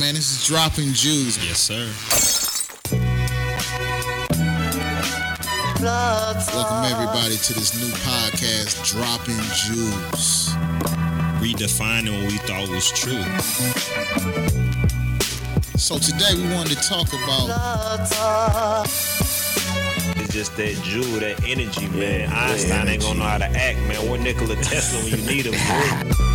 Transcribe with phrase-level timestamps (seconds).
[0.00, 0.14] man.
[0.14, 1.36] This is Dropping Jewels.
[1.44, 1.84] Yes, sir.
[5.82, 10.48] Welcome everybody to this new podcast, Dropping Jewels.
[11.42, 13.22] Redefining what we thought was true.
[15.76, 18.86] So today we wanted to talk about
[20.16, 22.32] It's just that Jew, that energy, man.
[22.32, 24.08] Einstein ain't gonna know how to act, man.
[24.08, 25.54] What Nikola Tesla when you need him,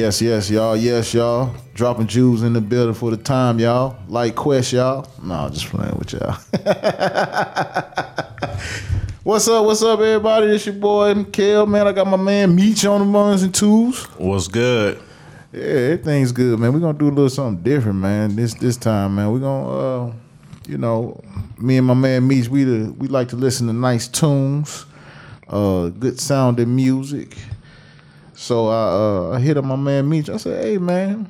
[0.00, 0.74] Yes, yes, y'all.
[0.78, 1.54] Yes, y'all.
[1.74, 3.98] Dropping jewels in the building for the time, y'all.
[4.08, 5.06] Like Quest, y'all.
[5.22, 6.32] No, just playing with y'all.
[9.22, 9.66] what's up?
[9.66, 10.46] What's up, everybody?
[10.46, 11.86] It's your boy Kel, man.
[11.86, 14.04] I got my man Meech on the ones and twos.
[14.16, 14.98] What's good?
[15.52, 16.72] Yeah, everything's good, man.
[16.72, 18.34] We're gonna do a little something different, man.
[18.36, 19.30] This this time, man.
[19.30, 20.12] We're gonna uh,
[20.66, 21.22] you know,
[21.58, 24.86] me and my man Meech, we the, we like to listen to nice tunes,
[25.48, 27.36] uh, good sounding music.
[28.40, 30.30] So I uh, I hit up my man Meech.
[30.30, 31.28] I said, "Hey man,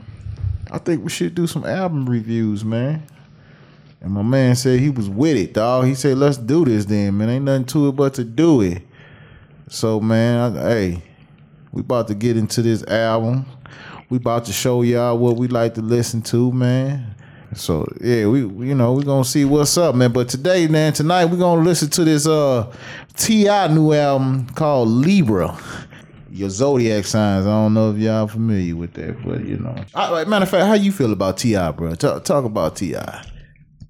[0.71, 3.03] I think we should do some album reviews, man."
[4.01, 5.87] And my man said he was with it, dog.
[5.87, 7.29] He said, "Let's do this, then, man.
[7.29, 8.83] Ain't nothing to it but to do it."
[9.69, 11.03] So man, I, hey,
[11.73, 13.45] we about to get into this album.
[14.09, 17.17] We about to show y'all what we like to listen to, man.
[17.55, 20.13] So yeah, we you know we gonna see what's up, man.
[20.13, 22.73] But today, man, tonight we gonna listen to this uh
[23.17, 23.67] T.I.
[23.67, 25.59] new album called Libra.
[26.31, 27.47] Your zodiac signs.
[27.47, 29.75] I don't know if y'all familiar with that, but you know.
[29.95, 31.95] Right, matter of fact, how you feel about T.I., bro?
[31.95, 32.97] Talk, talk about Ti.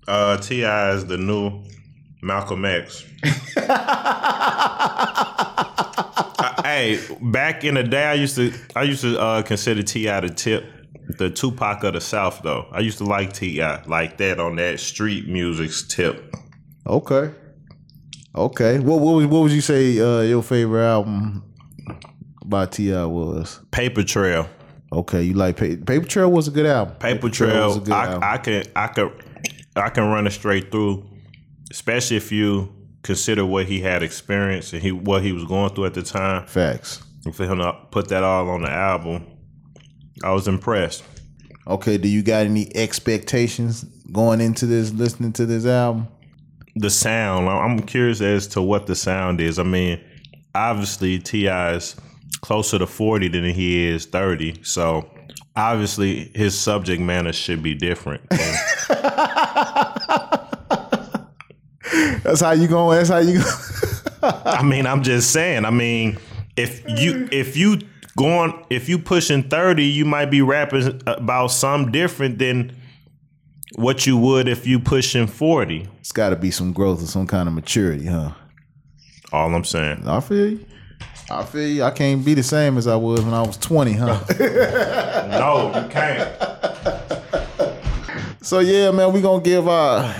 [0.08, 0.92] Uh, T.I.
[0.92, 1.62] is the new
[2.22, 3.06] Malcolm X.
[6.40, 10.20] Uh, hey, back in the day, I used to I used to uh, consider T.I.
[10.20, 10.64] the tip,
[11.18, 12.40] the Tupac of the South.
[12.42, 13.84] Though I used to like T.I.
[13.84, 16.34] like that on that street music's tip.
[16.86, 17.30] Okay.
[18.34, 18.78] Okay.
[18.78, 21.44] What what was what would you say uh, your favorite album
[22.50, 23.04] by T.I.
[23.06, 23.60] was?
[23.70, 24.48] Paper Trail.
[24.92, 26.96] Okay, you like Pa- Paper Trail was a good album.
[26.96, 28.22] Paper Trail, was a good album.
[28.24, 29.10] I, I can I can
[29.76, 31.08] I can run it straight through,
[31.70, 35.86] especially if you consider what he had experienced and he what he was going through
[35.86, 36.44] at the time.
[36.46, 37.02] Facts.
[37.24, 39.26] And for him to put that all on the album,
[40.24, 41.04] I was impressed.
[41.68, 46.08] Okay, do you got any expectations going into this, listening to this album?
[46.74, 49.58] The sound, I- I'm curious as to what the sound is.
[49.58, 50.00] I mean,
[50.54, 52.00] obviously T.I.'s is
[52.40, 55.08] closer to 40 than he is 30, so
[55.56, 58.22] obviously his subject matter should be different.
[62.22, 62.98] That's how you going.
[62.98, 63.40] That's how you.
[64.22, 65.64] I mean, I'm just saying.
[65.64, 66.18] I mean,
[66.56, 67.80] if you if you
[68.16, 72.76] going if you pushing thirty, you might be rapping about some different than
[73.76, 75.88] what you would if you pushing forty.
[75.98, 78.32] it's got to be some growth or some kind of maturity, huh?
[79.32, 80.06] All I'm saying.
[80.06, 80.66] I feel you.
[81.30, 81.82] I feel you.
[81.84, 84.20] I can't be the same as I was when I was twenty, huh?
[85.30, 86.28] No, you can't.
[88.42, 90.12] So yeah, man, we gonna give our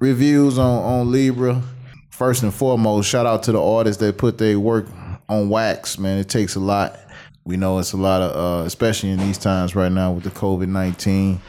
[0.00, 1.62] reviews on on Libra.
[2.10, 4.86] First and foremost, shout out to the artists that put their work
[5.28, 5.98] on wax.
[5.98, 6.98] Man, it takes a lot.
[7.44, 10.30] We know it's a lot of, uh, especially in these times right now with the
[10.30, 11.40] COVID nineteen.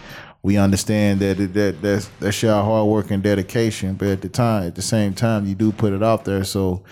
[0.41, 4.29] We understand that it, that that's that's your hard work and dedication, but at the
[4.29, 6.43] time, at the same time, you do put it out there.
[6.43, 6.83] So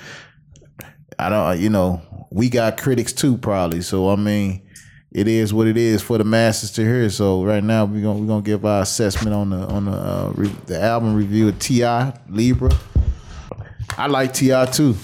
[1.22, 2.02] I don't, you know,
[2.32, 3.82] we got critics too, probably.
[3.82, 4.68] So I mean,
[5.12, 7.10] it is what it is for the masses to hear.
[7.12, 10.32] So right now we're gonna we're gonna give our assessment on the on the uh,
[10.36, 12.18] re- the album review of T.I.
[12.28, 12.72] Libra.
[13.98, 14.66] I like T.I.
[14.66, 14.96] too.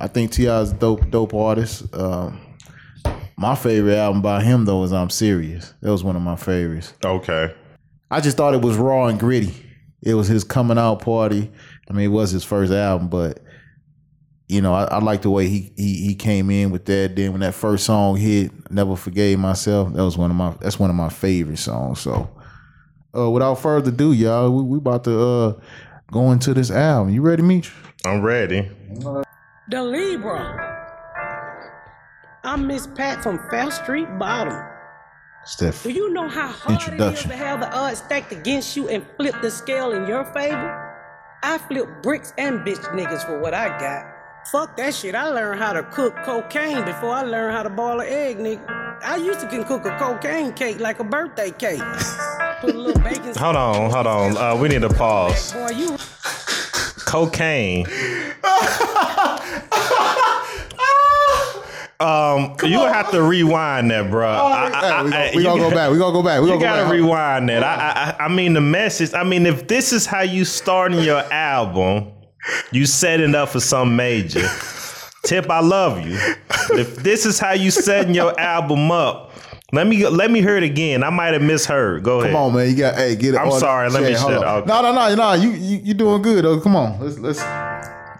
[0.00, 0.60] I think T.I.
[0.60, 1.92] is a dope dope artist.
[1.92, 2.40] Um,
[3.36, 5.74] my favorite album by him though is I'm Serious.
[5.80, 6.94] That was one of my favorites.
[7.04, 7.52] Okay.
[8.10, 9.54] I just thought it was raw and gritty.
[10.02, 11.50] It was his coming out party.
[11.90, 13.40] I mean, it was his first album, but
[14.48, 17.14] you know, I, I like the way he, he he came in with that.
[17.14, 19.92] Then when that first song hit, never forgave myself.
[19.92, 22.00] That was one of my that's one of my favorite songs.
[22.00, 22.30] So,
[23.16, 25.60] uh, without further ado, y'all, we, we about to uh
[26.10, 27.12] go into this album.
[27.12, 27.72] You ready, Meech?
[28.06, 28.70] I'm ready.
[29.70, 30.64] The Libra.
[32.44, 34.64] I'm Miss Pat from Fair Street Bottom.
[35.44, 35.82] Steph.
[35.82, 37.30] Do you know how hard it is Introduction.
[37.30, 40.84] to have the odds stacked against you and flip the scale in your favor?
[41.42, 44.17] I flip bricks and bitch niggas for what I got.
[44.52, 45.14] Fuck that shit.
[45.14, 48.66] I learned how to cook cocaine before I learned how to boil an egg, nigga.
[49.02, 51.80] I used to can cook a cocaine cake like a birthday cake.
[52.60, 53.34] Put a little bacon.
[53.36, 54.36] Hold on, hold on.
[54.36, 55.52] Uh, we need to pause.
[55.52, 55.96] Boy, you
[57.04, 57.86] Cocaine.
[62.00, 64.28] Um, you gonna have to rewind that, bro.
[64.30, 64.70] I-
[65.02, 65.90] I- Hey, we I- gonna, we gonna go back.
[65.90, 66.40] We gonna go back.
[66.40, 66.92] We gonna go gotta back.
[66.92, 67.64] rewind that.
[67.64, 69.12] I, I I mean the message.
[69.14, 72.12] I mean, if this is how you starting your album,
[72.72, 74.46] you setting up for some major.
[75.24, 76.18] Tip, I love you.
[76.70, 79.32] If this is how you setting your album up,
[79.72, 81.02] let me let me hear it again.
[81.02, 82.02] I might have misheard.
[82.02, 82.32] Go ahead.
[82.32, 82.70] Come on, man.
[82.70, 82.94] You got.
[82.94, 83.38] Hey, get it.
[83.38, 84.66] I'm sorry, let me hold shut up.
[84.66, 85.32] No, no, no, no.
[85.34, 86.44] You you you doing good.
[86.44, 86.60] though.
[86.60, 87.00] come on.
[87.00, 87.40] Let's let's.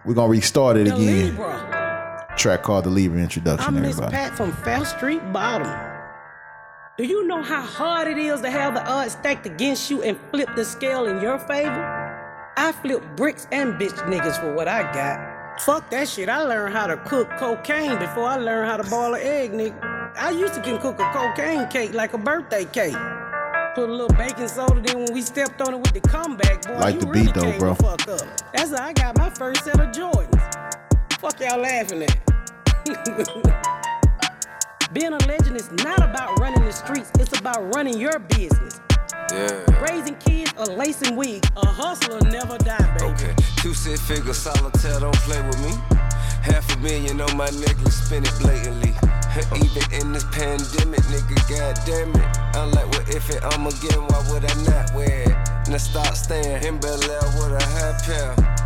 [0.04, 1.26] We're gonna restart it The again.
[1.26, 2.34] Libra.
[2.36, 3.76] Track called the Libra introduction.
[3.76, 4.12] I'm Miss everybody.
[4.14, 5.68] Pat from Fair Street Bottom.
[6.98, 10.18] Do you know how hard it is to have the odds stacked against you and
[10.30, 11.97] flip the scale in your favor?
[12.60, 15.60] I flip bricks and bitch niggas for what I got.
[15.60, 16.28] Fuck that shit.
[16.28, 19.80] I learned how to cook cocaine before I learned how to boil an egg, nigga.
[20.16, 22.96] I used to can cook a cocaine cake like a birthday cake.
[23.76, 26.78] Put a little baking soda, then when we stepped on it with the comeback, boy,
[26.78, 27.74] Like you the really beat though, came bro.
[27.76, 28.22] fuck up.
[28.52, 30.42] That's how I got my first set of Jordans.
[31.20, 32.18] Fuck y'all laughing at.
[34.92, 38.80] Being a legend is not about running the streets, it's about running your business.
[39.32, 39.82] Yeah.
[39.82, 43.12] Raising kids or lacing wigs, a hustler never die, baby.
[43.12, 43.34] Okay.
[43.58, 45.72] Two six figure solitaire, don't play with me.
[46.42, 48.94] Half a million on my necklace, spin it blatantly.
[49.54, 52.38] Even in this pandemic, nigga, goddamn it.
[52.56, 54.00] I'm like, what if it I'm again?
[54.08, 55.68] Why would I not wear it?
[55.68, 58.57] Now stop staying in Bel Air with a high pair.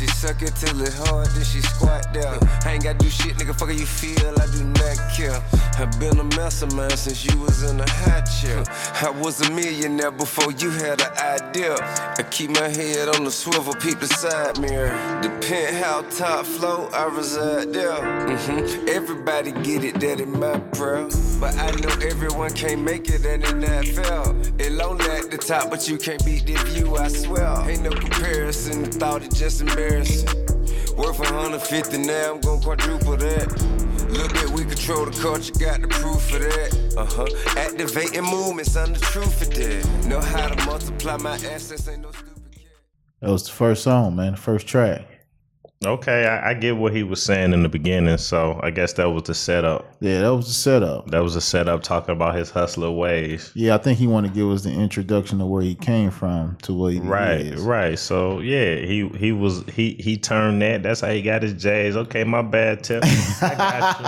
[0.00, 2.38] She suck it till it hard, then she squat down.
[2.64, 3.54] I ain't gotta do shit, nigga.
[3.54, 5.42] Fuck how you feel, I do not care.
[5.76, 8.64] I've been a mastermind since you was in a high chair.
[9.02, 11.74] I was a millionaire before you had an idea.
[12.16, 14.88] I keep my head on the swivel, peep the side mirror.
[15.20, 18.00] The penthouse top floor, I reside there.
[18.38, 21.10] hmm Everybody get it, that in my prayer.
[21.38, 24.22] But I know everyone can't make it, and it not fair.
[24.58, 27.68] It lonely at the top, but you can't beat the view, I swear.
[27.68, 29.89] Ain't no comparison, thought is just embarrassing.
[29.90, 33.48] Worth 150 now, I'm gon' quadruple that.
[34.08, 36.94] Look at we control the culture, got the proof of that.
[36.96, 37.26] Uh huh.
[37.58, 40.06] Activating movements, I'm the truth of that.
[40.06, 42.40] Know how to multiply my assets, ain't no stupid.
[43.20, 44.36] That was the first song, man.
[44.36, 45.09] First track.
[45.86, 49.08] Okay, I, I get what he was saying in the beginning, so I guess that
[49.08, 49.90] was the setup.
[50.00, 51.10] Yeah, that was the setup.
[51.10, 53.50] That was a setup talking about his hustler ways.
[53.54, 56.56] Yeah, I think he wanted to give us the introduction of where he came from
[56.64, 57.62] to where he Right, is.
[57.62, 57.98] right.
[57.98, 60.82] So yeah, he he was he he turned that.
[60.82, 61.96] That's how he got his J's.
[61.96, 63.02] Okay, my bad, Tip.
[63.02, 64.06] I got you.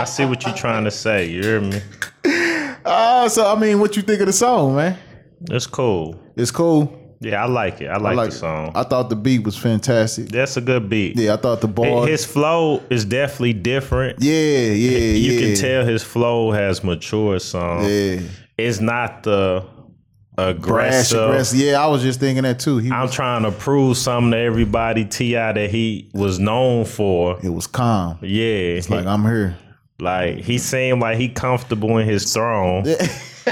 [0.00, 1.30] I see what you're trying to say.
[1.30, 1.80] You hear me?
[2.88, 4.96] Oh, so I mean, what you think of the song, man?
[5.50, 6.20] It's cool.
[6.36, 7.05] It's cool.
[7.20, 7.86] Yeah, I like it.
[7.86, 8.72] I like, I like the song.
[8.74, 10.28] I thought the beat was fantastic.
[10.28, 11.18] That's a good beat.
[11.18, 12.04] Yeah, I thought the ball.
[12.04, 14.22] His flow is definitely different.
[14.22, 15.40] yeah, yeah, You yeah.
[15.40, 17.82] can tell his flow has matured some.
[17.82, 18.20] Yeah,
[18.58, 19.64] It's not the
[20.34, 21.22] brash, aggressive.
[21.30, 21.58] aggressive.
[21.58, 22.78] Yeah, I was just thinking that too.
[22.78, 25.06] He I'm trying to prove something to everybody.
[25.06, 25.52] T.I.
[25.52, 27.38] that he was known for.
[27.42, 28.18] it was calm.
[28.20, 29.56] Yeah, It's like I'm here.
[29.98, 32.84] Like he seemed like he comfortable in his throne.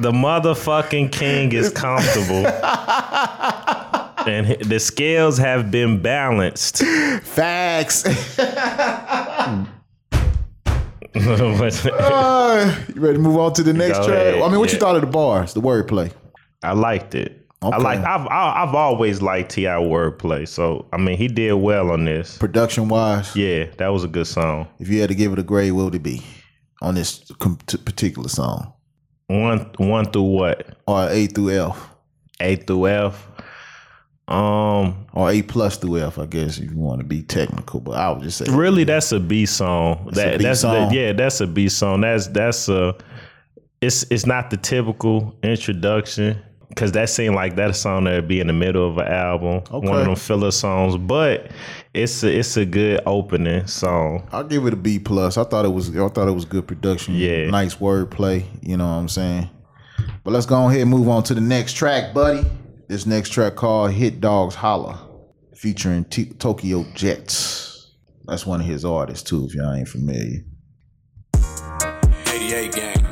[0.00, 2.46] the motherfucking king is comfortable.
[4.26, 6.78] and the scales have been balanced.
[7.22, 8.04] Facts.
[11.20, 14.36] Uh, you ready to move on to the next track?
[14.36, 16.12] I mean, what you thought of the bars, the wordplay?
[16.62, 17.46] I liked it.
[17.60, 17.98] I like.
[17.98, 19.72] I've I've always liked T.I.
[19.80, 20.46] wordplay.
[20.46, 22.38] So I mean, he did well on this.
[22.38, 24.68] Production wise, Yeah, that was a good song.
[24.78, 26.22] if you had to give it a grade, what would it be
[26.82, 27.18] on this
[27.84, 28.72] particular song?
[29.28, 30.76] One one through what?
[30.86, 31.90] Or A through F?
[32.40, 33.28] A through F.
[34.26, 37.80] Um, Or A plus through F, I guess, if you want to be technical.
[37.80, 40.02] But I would just say Really, that's a B song.
[40.06, 40.90] That's that B that's song.
[40.90, 42.02] The, yeah, that's a B song.
[42.02, 42.94] That's that's a.
[43.80, 48.40] It's it's not the typical introduction because that seemed like that song that would be
[48.40, 50.96] in the middle of an album, one of them filler songs.
[50.96, 51.50] But
[51.94, 54.28] it's a, it's a good opening song.
[54.32, 55.36] I'll give it a B plus.
[55.36, 57.14] I thought it was I thought it was good production.
[57.14, 57.50] Yeah.
[57.50, 58.44] Nice wordplay.
[58.62, 59.50] You know what I'm saying?
[60.24, 62.46] But let's go ahead and move on to the next track, buddy.
[62.88, 65.08] This next track called Hit Dogs Holla,
[65.54, 67.86] featuring T- Tokyo Jetz.
[68.26, 70.44] That's one of his artists too, if y'all ain't familiar.
[72.26, 73.07] 88 gang.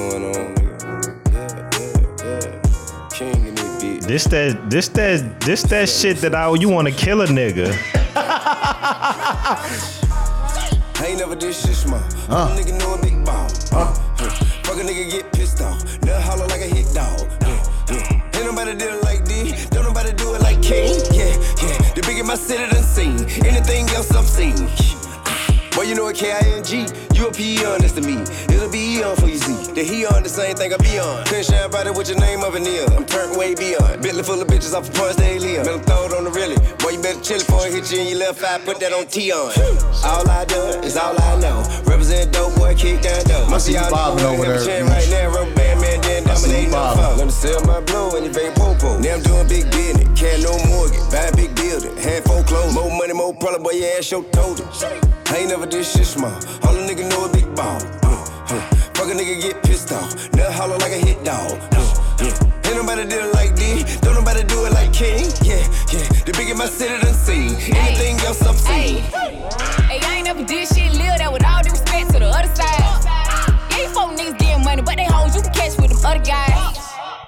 [0.00, 0.76] Going on, nigga.
[1.32, 3.08] Yeah, yeah, yeah.
[3.10, 4.02] King in this bitch.
[4.06, 7.68] This that this that this that shit that I you want to kill a nigga.
[8.16, 8.16] I
[11.06, 12.00] ain't never did shit small.
[12.28, 12.56] Uh.
[12.56, 13.46] Nigga know a big ball.
[13.72, 13.92] Uh.
[14.64, 15.84] Fuck a nigga get pissed off.
[16.02, 17.20] Nut holler like a hit dog.
[17.42, 18.36] Yeah, yeah.
[18.36, 19.66] Ain't nobody did it like this.
[19.68, 20.94] Don't nobody do it like King.
[21.12, 21.76] Yeah, yeah.
[21.94, 23.18] The bigger my city done seen.
[23.44, 24.99] Anything else I've seen.
[25.80, 26.92] Boy, you know a K-I-N-G.
[27.16, 28.20] You a P-E-on, that's to me.
[28.52, 29.72] It'll be E-on for you, Z.
[29.72, 31.24] The he on the same thing I be on.
[31.24, 32.84] Couldn't shine brighter with your name of a Neil.
[32.92, 34.02] I'm turned way beyond.
[34.02, 35.64] Bentley full of bitches off of Point Stay Leon.
[35.64, 36.60] Better throw it on the really.
[36.84, 38.60] Boy, you better chill before it hit you in your left eye.
[38.60, 39.56] Put that on T on.
[40.04, 41.64] All I done is all I know.
[41.88, 43.48] Represent dope boy, kick down dope.
[43.48, 45.32] Most see you y'all bobbing over there, right now.
[45.32, 47.02] Rubber band man, then I see you dominating no bobbing.
[47.02, 47.18] phone.
[47.18, 48.98] Let sell my blue and you vape popo.
[48.98, 50.08] Now I'm doing big business.
[50.18, 51.04] Can't no mortgage.
[51.10, 51.96] Buy a big building.
[51.96, 52.74] Hand foreclosed.
[52.74, 54.66] More money, more problem, boy, your ass show told it.
[55.30, 56.34] I ain't never did shit small.
[56.64, 57.80] All a nigga know a big ball.
[58.02, 58.60] Uh, uh.
[58.94, 60.14] Fuck a nigga get pissed off.
[60.34, 61.58] Nut holler like a hit dog.
[61.72, 62.68] Uh, yeah.
[62.70, 63.84] Ain't nobody did it like D.
[64.02, 65.26] Don't nobody do it like King.
[65.42, 66.06] Yeah, yeah.
[66.26, 67.54] The biggest my city done seen.
[67.74, 69.02] Anything else I've seen.
[69.90, 72.52] Hey, I ain't never did shit, live that with all due respect to the other
[72.54, 72.78] side.
[73.70, 75.79] Yeah, you folk niggas getting money, but they hoes you can catch with them
[76.10, 76.76] other guys.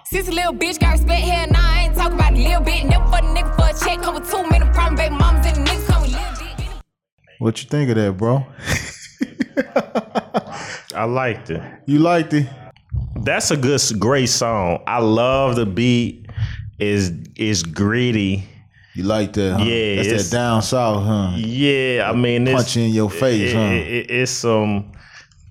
[0.04, 2.84] Since a little bitch got respect, hell nah, I ain't talking about a little bit.
[2.84, 5.56] Never for the nigga for a check, come with two many problem, baby mamas and
[5.66, 6.66] the niggas come with little dick.
[7.38, 8.44] What you think of that, bro?
[10.94, 11.62] I liked it.
[11.86, 12.46] You liked it?
[13.16, 14.82] That's a good, great song.
[14.86, 16.26] I love the beat.
[16.78, 18.48] is is gritty.
[18.94, 19.58] You like that?
[19.58, 19.64] Huh?
[19.64, 21.32] Yeah, that's it's- that down south, huh?
[21.36, 23.60] Yeah, I mean, it's, Punch you in your face, it- huh?
[23.62, 24.92] it- it- it's some,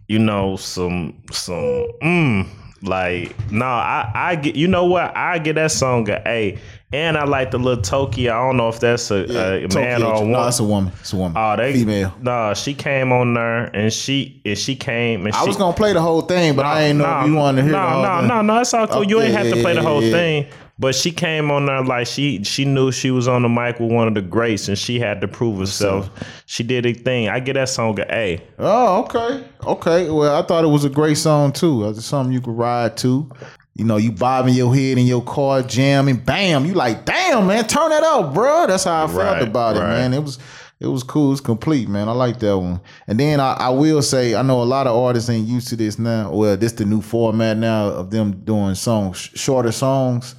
[0.07, 1.87] you know, some some.
[2.03, 2.47] Mm,
[2.83, 4.55] like no, I I get.
[4.55, 5.15] You know what?
[5.15, 6.57] I get that song a A,
[6.91, 8.33] and I like the little Tokyo.
[8.33, 10.31] I don't know if that's a, a man Tokyo- or a woman.
[10.31, 10.93] No, it's a woman.
[10.99, 11.37] It's a woman.
[11.37, 12.13] Oh, they female.
[12.21, 15.75] No, she came on there and she and she came and I she, was gonna
[15.75, 18.19] play the whole thing, but I ain't know if you wanted to hear no, no,
[18.19, 18.27] thing.
[18.27, 18.97] no, no, it's all cool.
[18.97, 20.11] Oh, you ain't yeah, have to yeah, play the yeah, whole yeah.
[20.11, 20.47] thing.
[20.79, 23.91] But she came on there like she she knew she was on the mic with
[23.91, 26.09] one of the greats and she had to prove herself.
[26.47, 27.29] She did a thing.
[27.29, 28.43] I get that song a A.
[28.57, 30.09] Oh, okay, okay.
[30.09, 31.87] Well, I thought it was a great song too.
[31.89, 33.29] It's something you could ride to.
[33.75, 36.65] You know, you bobbing your head in your car, jamming, bam.
[36.65, 38.67] You like, damn, man, turn that up, bro.
[38.67, 40.13] That's how I felt Right, about it, man.
[40.13, 40.39] It was,
[40.79, 41.31] it was cool.
[41.31, 42.09] It's complete, man.
[42.09, 42.81] I like that one.
[43.07, 45.77] And then I, I will say, I know a lot of artists ain't used to
[45.77, 46.31] this now.
[46.31, 50.35] Well, this the new format now of them doing songs, shorter songs.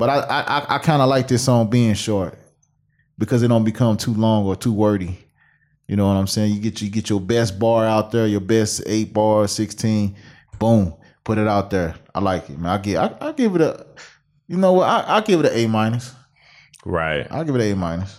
[0.00, 2.38] But I, I, I, kind of like this song being short
[3.18, 5.18] because it don't become too long or too wordy.
[5.88, 6.54] You know what I'm saying?
[6.54, 10.16] You get you get your best bar out there, your best eight bar, sixteen,
[10.58, 11.96] boom, put it out there.
[12.14, 12.72] I like it, man.
[12.72, 13.84] I give I, I give it a,
[14.48, 14.88] you know what?
[14.88, 16.14] I I give it an A minus.
[16.86, 17.26] Right.
[17.30, 18.18] I'll give it an A minus.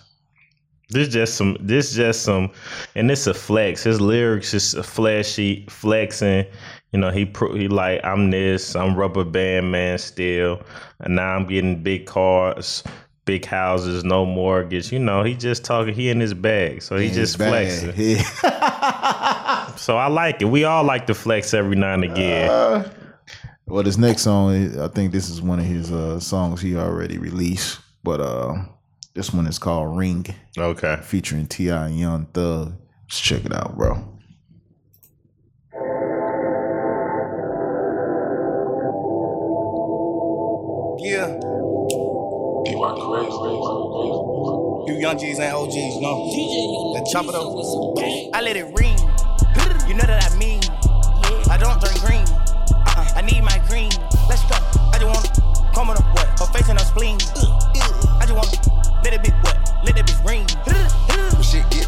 [0.89, 1.57] This just some.
[1.61, 2.51] This just some,
[2.93, 3.81] and it's a flex.
[3.81, 6.45] His lyrics is a flashy flexing.
[6.91, 8.75] You know, he pro, he like I'm this.
[8.75, 10.61] I'm rubber band man still,
[10.99, 12.83] and now I'm getting big cars,
[13.25, 14.91] big houses, no mortgage.
[14.91, 15.93] You know, he just talking.
[15.93, 17.49] He in his bag, so he just Bad.
[17.49, 17.93] flexing.
[17.95, 19.47] Yeah.
[19.77, 20.45] So I like it.
[20.45, 22.85] We all like to flex every now and again.
[23.65, 27.17] well, this next song, I think this is one of his uh, songs he already
[27.17, 28.63] released, but uh,
[29.15, 30.25] this one is called Ring,
[30.57, 30.99] okay.
[31.01, 31.87] featuring T.I.
[31.87, 32.73] and Young Thug.
[33.05, 34.10] Let's check it out, bro.
[41.03, 41.25] Yeah.
[44.85, 46.93] You young G's ain't OGs, no.
[46.93, 48.35] That chop it up.
[48.35, 48.95] I let it ring.
[49.89, 50.61] You know that I mean.
[51.49, 52.21] I don't drink green.
[52.21, 53.13] Uh-uh.
[53.15, 53.89] I need my green.
[54.29, 54.53] Let's go.
[54.93, 56.27] I just want come on up what?
[56.39, 57.17] Her face and her spleen.
[57.35, 58.19] Uh, uh.
[58.21, 59.57] I just want let it be what?
[59.83, 60.45] Let it be ring.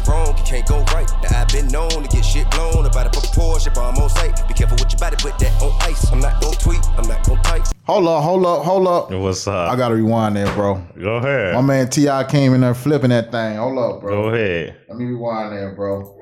[0.04, 1.10] When shit get wrong, you can't go right.
[1.22, 4.46] Now I've been known to get shit blown about a proportion, but I'm on sight.
[4.48, 6.10] Be careful with your body, put that on ice.
[6.10, 7.64] I'm not gon' tweet, I'm not gon' type.
[7.84, 9.10] Hold up, hold up, hold up.
[9.10, 9.70] What's up?
[9.70, 10.82] I gotta rewind there, bro.
[11.00, 11.54] Go ahead.
[11.54, 12.24] My man T.I.
[12.24, 13.56] came in there flipping that thing.
[13.56, 14.22] Hold up, bro.
[14.22, 14.76] Go ahead.
[14.88, 16.20] Let me rewind there, bro.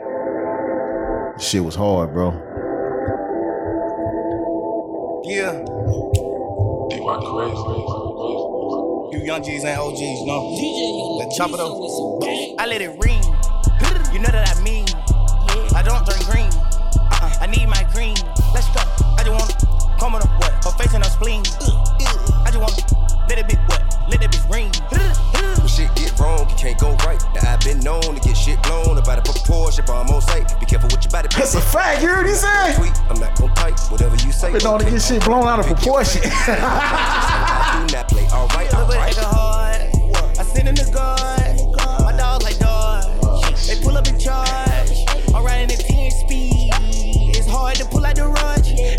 [1.39, 2.33] Shit was hard, bro.
[5.25, 5.65] Yeah.
[9.13, 11.19] You young G's ain't OGs, no.
[11.21, 12.59] That chop it up.
[12.61, 13.23] I let it ring.
[14.13, 14.87] You know that I mean.
[15.75, 16.51] I don't drink green.
[16.53, 17.33] Uh-uh.
[17.41, 18.17] I need my green.
[18.55, 18.81] Let's go.
[19.17, 19.53] I just want
[19.99, 20.53] come on up what?
[20.65, 21.43] Her face and her spleen.
[22.45, 22.77] I just want
[23.29, 23.81] let it be what?
[24.11, 24.71] Let it be ring.
[24.93, 27.23] When shit get wrong, you can't go right.
[27.35, 30.59] Now I've been known to get shit blown about a proportion, but I'm on sight.
[30.61, 32.77] Be careful with your body, put That's a that fact, you heard he said?
[32.77, 32.93] tweet.
[33.09, 33.79] I'm not gon' type.
[33.91, 34.53] Whatever you say.
[34.53, 34.95] Been known to okay.
[34.95, 36.21] get shit blown out of proportion.
[36.25, 38.27] I do not play.
[38.29, 39.13] Alright, But alright.
[39.17, 39.81] it hard.
[40.39, 41.72] I send in the guard.
[47.83, 48.23] It's pull out the.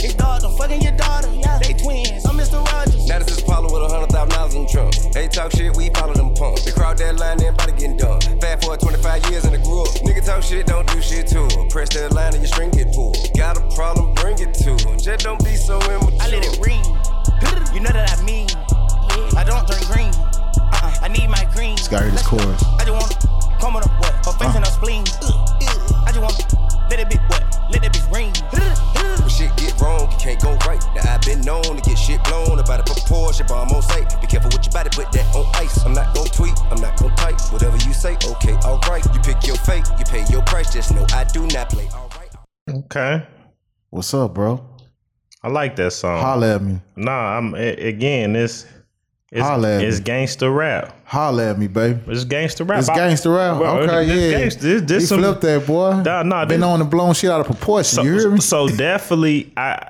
[0.03, 1.29] It's dog, I'm fucking your daughter.
[1.61, 2.25] They twins.
[2.25, 2.59] I'm Mr.
[2.67, 3.07] Rogers.
[3.07, 5.13] Now this is Paulo with a hundred thousand dollars in the trunk.
[5.13, 6.65] They talk shit, we follow them pumps.
[6.65, 8.19] They crowd that line, everybody getting done.
[8.41, 9.87] Fast forward 25 years and I grew up.
[10.03, 11.69] Nigga talk shit, don't do shit to 'em.
[11.69, 13.12] Press that line and your string get pulled.
[42.95, 43.25] Okay.
[43.89, 44.63] What's up, bro?
[45.41, 46.21] I like that song.
[46.21, 46.79] Holla at me.
[46.95, 48.35] Nah, I'm again.
[48.35, 48.67] It's
[49.31, 50.95] it's, Holla it's gangster rap.
[51.03, 51.99] Holla at me, baby.
[52.05, 52.77] It's gangster rap.
[52.77, 53.57] It's gangster rap.
[53.57, 54.37] Bro, okay, this yeah.
[54.37, 56.03] Gangster, this, this he some, flipped that boy.
[56.03, 57.95] Nah, nah, Been this- on and blown shit out of proportion.
[57.95, 58.39] so, you hear me?
[58.39, 59.89] so definitely, I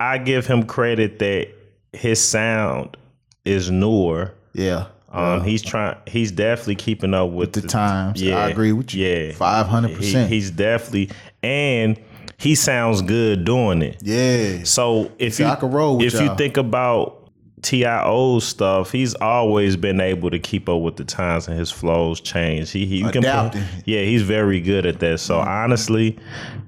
[0.00, 1.50] I give him credit that
[1.92, 2.96] his sound
[3.44, 4.34] is newer.
[4.52, 4.86] yeah.
[5.12, 5.96] Um, he's trying.
[6.06, 8.20] He's definitely keeping up with, the times.
[8.20, 9.06] Yeah, I agree with you.
[9.06, 10.26] Yeah, 500%.
[10.26, 11.10] He's definitely,
[11.42, 11.98] and
[12.38, 13.96] he sounds good doing it.
[14.02, 14.64] Yeah.
[14.64, 16.36] So if you I could roll if you y'all.
[16.36, 17.30] think about
[17.62, 22.20] Tio stuff, he's always been able to keep up with the times and his flows
[22.20, 22.70] change.
[22.70, 25.18] He, he you can yeah, he's very good at that.
[25.20, 26.18] So honestly,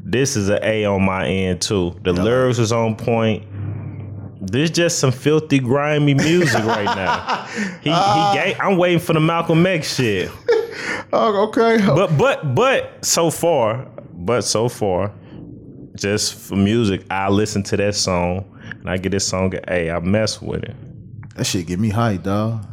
[0.03, 1.95] this is an A on my end too.
[2.03, 3.45] The lyrics is on point.
[4.41, 7.47] This just some filthy, grimy music right now.
[7.83, 8.33] He, Ah.
[8.33, 10.31] he gave, I'm waiting for the Malcolm X shit.
[11.13, 11.79] Oh, okay.
[11.87, 15.11] But but but so far, but so far,
[15.99, 18.45] just for music, I listen to that song
[18.81, 19.53] and I get this song.
[19.67, 20.75] Hey, I mess with it.
[21.37, 22.65] That shit get me hyped, dog.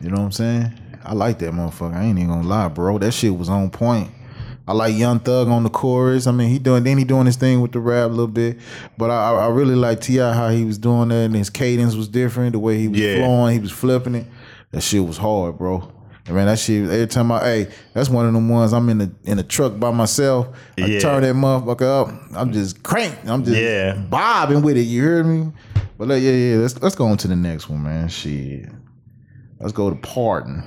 [0.00, 0.72] You know what I'm saying?
[1.04, 1.94] I like that motherfucker.
[1.94, 2.98] I ain't even gonna lie, bro.
[2.98, 4.10] That shit was on point.
[4.66, 6.26] I like Young Thug on the chorus.
[6.26, 8.58] I mean, he doing then he doing his thing with the rap a little bit,
[8.96, 10.32] but I, I really like T.I.
[10.32, 12.52] how he was doing that and his cadence was different.
[12.52, 13.16] The way he was Yeah.
[13.16, 14.26] flowing, he was flipping it.
[14.70, 15.92] That shit was hard, bro.
[16.26, 16.84] And man, that shit.
[16.90, 18.72] Every time I, hey, that's one of them ones.
[18.72, 20.48] I'm in the in the truck by myself.
[20.78, 21.00] I Yeah.
[21.00, 22.14] turn that motherfucker up.
[22.34, 23.28] I'm just cranked.
[23.28, 23.94] I'm just Yeah.
[23.94, 24.82] bobbing with it.
[24.82, 25.52] You hear me?
[25.98, 26.56] But like, yeah, yeah.
[26.56, 28.08] Let's let's go on to the next one, man.
[28.08, 28.68] Shit.
[29.60, 30.62] Let's go to Pardon.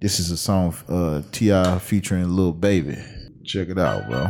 [0.00, 1.78] This is a song uh T.I.
[1.78, 2.96] featuring Lil Baby.
[3.44, 4.26] Check it out, bro.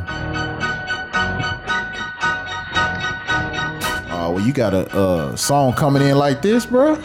[4.19, 6.97] Oh, well, you got a uh, song coming in like this, bro.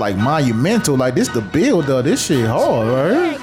[0.00, 0.96] It's like monumental.
[0.96, 2.06] Like this, the build up.
[2.06, 3.36] This shit hard, right?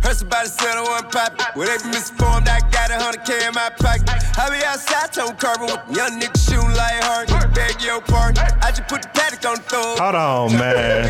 [0.00, 1.46] Heard somebody said I wasn't poppin'.
[1.54, 2.48] Well, they been misinformed.
[2.48, 4.08] I got a hundred K in my pocket.
[4.38, 7.28] I be outside, tone carbon with young niggas shooting like hard.
[7.54, 8.42] Beg your pardon.
[8.62, 9.96] I just put the paddock on the throw.
[9.98, 11.08] Hold on, man.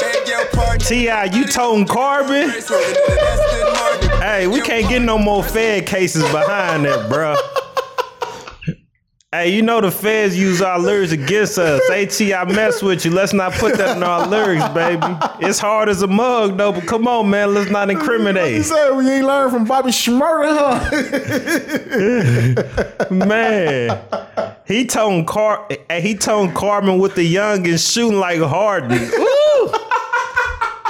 [0.00, 0.80] Beg your pardon.
[0.80, 2.48] T.I., you toting carbon?
[4.22, 7.36] Hey, we can't get no more Fed cases behind that, bruh.
[9.34, 11.80] Hey, you know the feds use our lyrics against us.
[11.90, 13.10] AT, I mess with you.
[13.10, 15.02] Let's not put that in our lyrics, baby.
[15.40, 17.52] It's hard as a mug, though, but come on, man.
[17.52, 18.54] Let's not incriminate.
[18.54, 20.54] You said we ain't learned from Bobby Shmurda,
[23.10, 23.10] huh?
[23.10, 24.00] Man.
[24.68, 28.92] He toned car he toned Carmen with the young and shooting like Harden.
[28.92, 29.74] Ooh.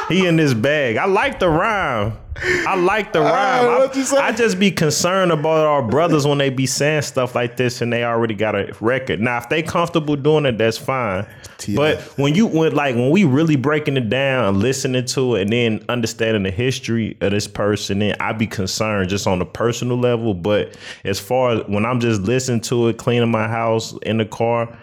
[0.08, 0.96] He in this bag.
[0.96, 2.18] I like the rhyme.
[2.36, 3.90] I like the rhyme.
[3.90, 4.16] I, you say?
[4.16, 7.92] I just be concerned about our brothers when they be saying stuff like this and
[7.92, 9.20] they already got a record.
[9.20, 11.26] Now, if they comfortable doing it, that's fine.
[11.66, 11.76] Yeah.
[11.76, 15.42] But when you when like when we really breaking it down and listening to it
[15.42, 19.46] and then understanding the history of this person, then I be concerned just on a
[19.46, 20.34] personal level.
[20.34, 24.26] But as far as when I'm just listening to it, cleaning my house in the
[24.26, 24.76] car,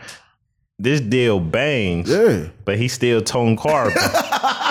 [0.79, 2.09] this deal bangs.
[2.09, 2.47] Yeah.
[2.65, 4.01] But he still tone carbon.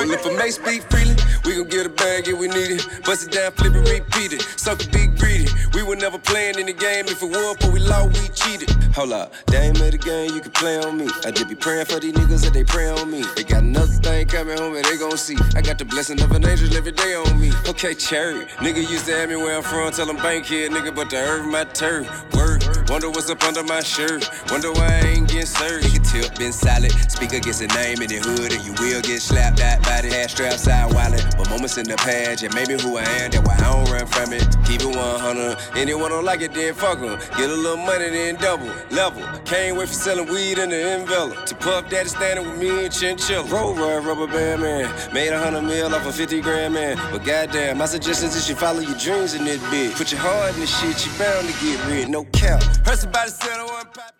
[0.00, 3.04] Well, if I may speak freely, we gon' get a bag if we need it.
[3.04, 4.40] Bust it down, flip it, repeat it.
[4.56, 5.46] Sucker be greedy.
[5.74, 7.04] We were never playing in the game.
[7.04, 8.70] If it won, but we lost, we cheated.
[8.94, 11.06] Hold up, they ain't made a game, you can play on me.
[11.26, 13.24] I did be praying for these niggas that they pray on me.
[13.36, 15.36] They got another thing coming home and they gon' see.
[15.54, 17.52] I got the blessing of an angel every day on me.
[17.68, 18.46] Okay, cherry.
[18.64, 21.18] Nigga used to have me where I'm from, tell them bank here, nigga, but the
[21.18, 22.08] earth my turf.
[22.34, 24.24] Word, wonder what's up under my shirt.
[24.50, 25.84] Wonder why I ain't getting served.
[25.84, 26.90] Nigga tip been solid.
[27.12, 29.60] Speak against a name in the hood and you will get slapped.
[29.90, 31.24] That body had straps out wallet.
[31.36, 34.06] But moments in the past, yeah, maybe who I am, that's why I don't run
[34.06, 34.46] from it.
[34.64, 35.58] Keep it 100.
[35.76, 37.18] Anyone don't like it, then fuck 'em.
[37.36, 38.70] Get a little money, then double.
[38.90, 39.22] Level.
[39.44, 41.44] Can't wait for selling weed in the envelope.
[41.46, 43.42] To Puff Daddy standing with me and Chinchilla.
[43.50, 45.12] Roll ride, rubber band man.
[45.12, 46.96] Made a hundred mil off a 50 grand man.
[47.10, 49.96] But goddamn, my suggestion is you follow your dreams in this bitch.
[49.96, 52.08] Put your heart in this shit, you bound to get rid.
[52.08, 52.62] No cap.
[52.86, 54.14] Heard somebody said I wasn't pop.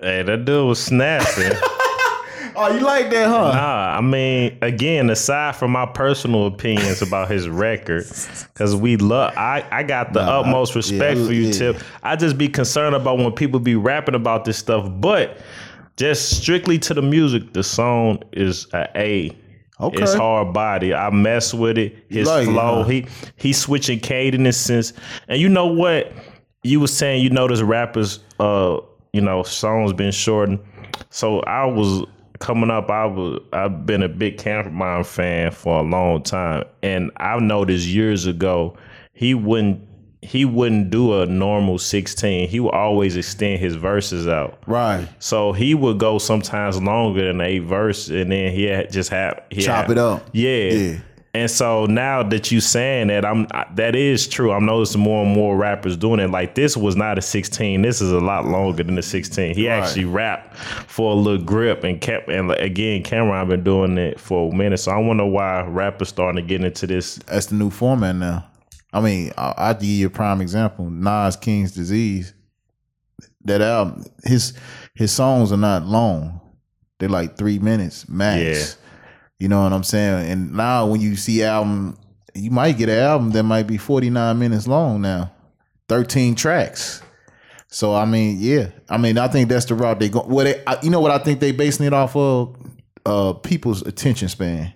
[0.00, 1.58] Hey, that dude was snapping.
[2.56, 3.52] oh, you like that, huh?
[3.52, 8.04] Nah, I mean, again, aside from my personal opinions about his record,
[8.52, 11.52] because we love, I, I got the Nah, utmost respect yeah, for you, yeah.
[11.52, 11.76] Tip.
[12.02, 15.38] I just be concerned about when people be rapping about this stuff, but
[15.96, 19.36] just strictly to the music, the song is a A
[19.80, 20.02] Okay.
[20.02, 20.94] It's hard body.
[20.94, 21.96] I mess with it.
[22.08, 22.82] His like it, flow.
[22.82, 22.88] huh?
[22.88, 24.92] He he switching cadences.
[25.26, 26.12] And you know what?
[26.62, 28.78] You was saying you notice rappers uh
[29.12, 30.60] you know songs been shortened.
[31.10, 32.06] So I was
[32.40, 32.90] coming up.
[32.90, 37.86] I was I've been a big Cam'ron fan for a long time, and I've noticed
[37.86, 38.76] years ago
[39.12, 39.80] he wouldn't
[40.22, 42.48] he wouldn't do a normal sixteen.
[42.48, 44.58] He would always extend his verses out.
[44.66, 45.06] Right.
[45.18, 49.42] So he would go sometimes longer than eight verse, and then he had just have
[49.50, 50.28] he Chop had- it up.
[50.32, 50.50] Yeah.
[50.72, 50.98] Yeah.
[51.34, 54.52] And so now that you saying that, I'm I- that is true.
[54.52, 56.30] I'm noticing more and more rappers doing it.
[56.30, 57.82] Like this was not a 16.
[57.82, 59.54] This is a lot longer than a 16.
[59.56, 59.82] He Right.
[59.82, 62.28] actually rapped for a little grip and kept.
[62.28, 64.78] And like, again, Cam'ron I've been doing it for a minute.
[64.78, 67.16] So I wonder why rappers starting to get into this.
[67.26, 68.46] That's the new format now.
[68.92, 70.88] I mean, I- I'll give you a prime example.
[70.88, 72.32] Nas King's Disease.
[73.46, 74.52] That album, his
[74.94, 76.40] his songs are not long.
[77.00, 78.40] They're like three minutes max.
[78.78, 78.83] Yeah.
[79.44, 80.30] You know what I'm saying?
[80.30, 81.98] And now when you see album,
[82.34, 85.32] you might get an album that might be 49 minutes long now.
[85.90, 87.02] 13 tracks.
[87.68, 88.70] So I mean, yeah.
[88.88, 90.20] I mean, I think that's the route they go.
[90.22, 92.56] What I, you know what I think they basing it off of?
[93.04, 94.72] Uh, people's attention span.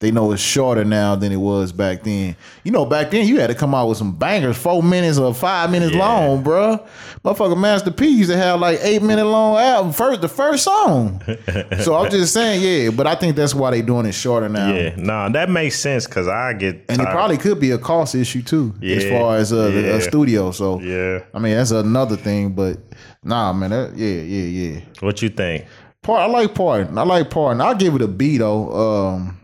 [0.00, 2.34] They know it's shorter now than it was back then.
[2.64, 5.34] You know, back then you had to come out with some bangers, four minutes or
[5.34, 5.98] five minutes Yeah.
[5.98, 6.86] long, bruh.
[7.22, 11.20] Motherfucker Master P used to have like eight minute long album first the first song.
[11.82, 12.90] so I'm just saying, yeah.
[12.90, 14.72] But I think that's why they doing it shorter now.
[14.72, 18.14] Yeah, nah, that makes sense because I get And it probably could be a cost
[18.14, 19.88] issue too, as far as uh, the yeah.
[19.96, 20.50] a studio.
[20.50, 21.24] So Yeah.
[21.34, 22.54] I mean that's another thing.
[22.54, 22.78] But
[23.22, 24.44] nah, man, that, yeah, yeah,
[24.76, 24.80] yeah.
[25.00, 25.66] What you think?
[26.00, 26.96] Part I like Pardon.
[26.96, 27.60] I like Pardon.
[27.60, 28.72] I'll give it a B though.
[29.10, 29.36] Um,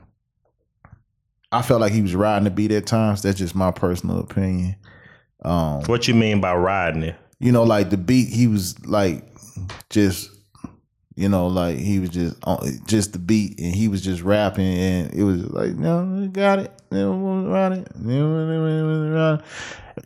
[1.53, 3.23] I felt like he was riding the beat at times.
[3.23, 4.77] That's just my personal opinion.
[5.45, 7.17] Um, What you mean by riding it?
[7.39, 9.23] you know, like the beat, he was like
[9.91, 10.31] just,
[11.15, 14.67] you know, like he was just on just the beat, and he was just rapping,
[14.67, 17.89] and it was like, no, got it, you know, around it,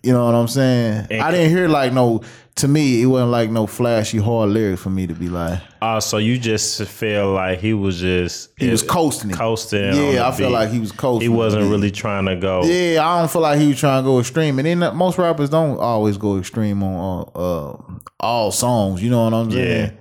[0.03, 1.07] you know what I'm saying?
[1.11, 2.23] I didn't hear like no.
[2.61, 5.61] To me, it wasn't like no flashy hard lyric for me to be like.
[5.83, 9.37] Oh, so you just feel like he was just He was coasting it.
[9.37, 9.95] coasting.
[9.95, 11.23] Yeah, I feel like he was coasting.
[11.31, 12.63] He wasn't really trying to go.
[12.65, 14.59] Yeah, I don't feel like he was trying to go extreme.
[14.59, 17.77] And then uh, most rappers don't always go extreme on uh, uh,
[18.21, 19.03] all songs.
[19.03, 19.87] You know what I'm saying?
[19.87, 19.93] Yeah.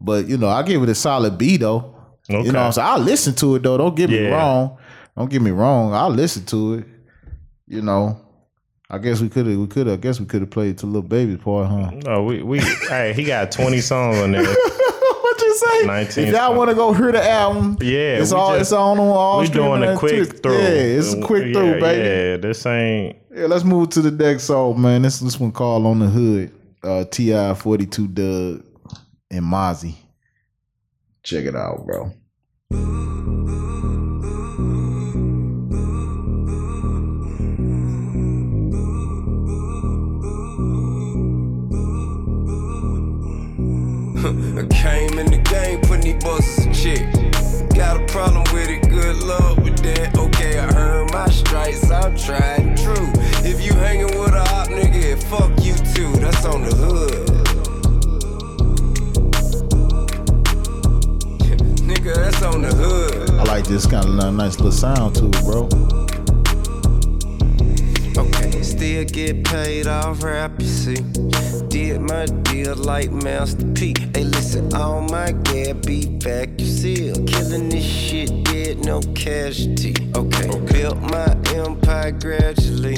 [0.00, 1.94] But you know, I give it a solid B though.
[2.30, 2.44] Okay.
[2.46, 2.88] You know what I'm saying?
[2.88, 3.78] I'll listen to it though.
[3.78, 4.30] Don't get me Yeah.
[4.36, 4.78] wrong.
[5.16, 5.92] Don't get me wrong.
[5.92, 6.86] I'll listen to it.
[7.66, 8.20] You know.
[8.88, 10.86] I guess we could have we could have I guess we could have played to
[10.86, 11.90] Lil Baby part, huh?
[12.04, 14.42] No, we we hey, he got twenty songs on there.
[14.44, 15.86] what you say?
[15.86, 18.98] 19 if y'all want to go hear the album, Yeah, it's all just- it's on
[18.98, 20.40] on all we doing a quick Twitch.
[20.42, 20.58] through.
[20.58, 22.02] Yeah, it's a quick yeah, through, baby.
[22.08, 23.16] Yeah, this ain't.
[23.34, 25.02] Yeah, let's move to the next song, man.
[25.02, 27.54] This this one called "On the Hood." Uh, T.I.
[27.54, 28.64] forty two Dugg
[29.30, 29.94] and Mozzy.
[31.24, 32.12] Check it out, bro.
[44.26, 47.12] I came in the game, putting these bosses in check.
[47.76, 50.18] Got a problem with it, good luck with that.
[50.18, 53.12] Okay, I earned my stripes, I'm trying true.
[53.46, 57.28] If you hanging with a hot nigga, fuck you too, that's on the hood.
[61.86, 63.30] nigga, that's on the hood.
[63.30, 65.68] I like this kind of nice little sound to it, bro.
[68.18, 70.96] Okay, still get paid off rap, you see.
[71.68, 73.94] Did my deal like Master P.
[74.14, 77.12] Hey, listen, all my gab be back, you see.
[77.26, 79.94] Killing this shit, dead, no casualty.
[80.14, 82.96] Okay, built my empire gradually.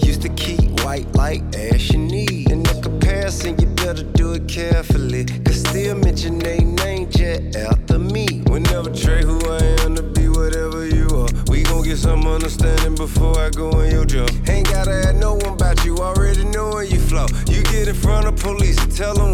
[0.00, 2.50] Used to keep white like ash and need.
[2.50, 5.26] In the comparison, you better do it carefully.
[5.44, 8.40] Cause still mention they name jet after me.
[8.48, 11.28] Whenever Trey who I am to be whatever you are.
[11.50, 14.30] We gon' get some understanding before I go in your job.
[14.48, 17.26] Ain't gotta ask no one about you, already knowing you flow.
[17.46, 19.27] You get in front of police and tell them whatever you saw.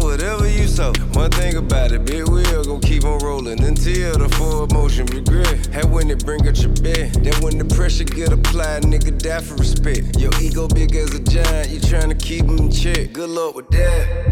[1.45, 5.67] One thing about it, big wheel gon' keep on rolling until the full motion regret.
[5.67, 9.41] Hey, when it bring out your bed, that when the pressure get applied, nigga die
[9.41, 10.19] for respect.
[10.19, 13.13] Your ego big as a giant, you tryna keep him in check.
[13.13, 14.24] Good luck with that.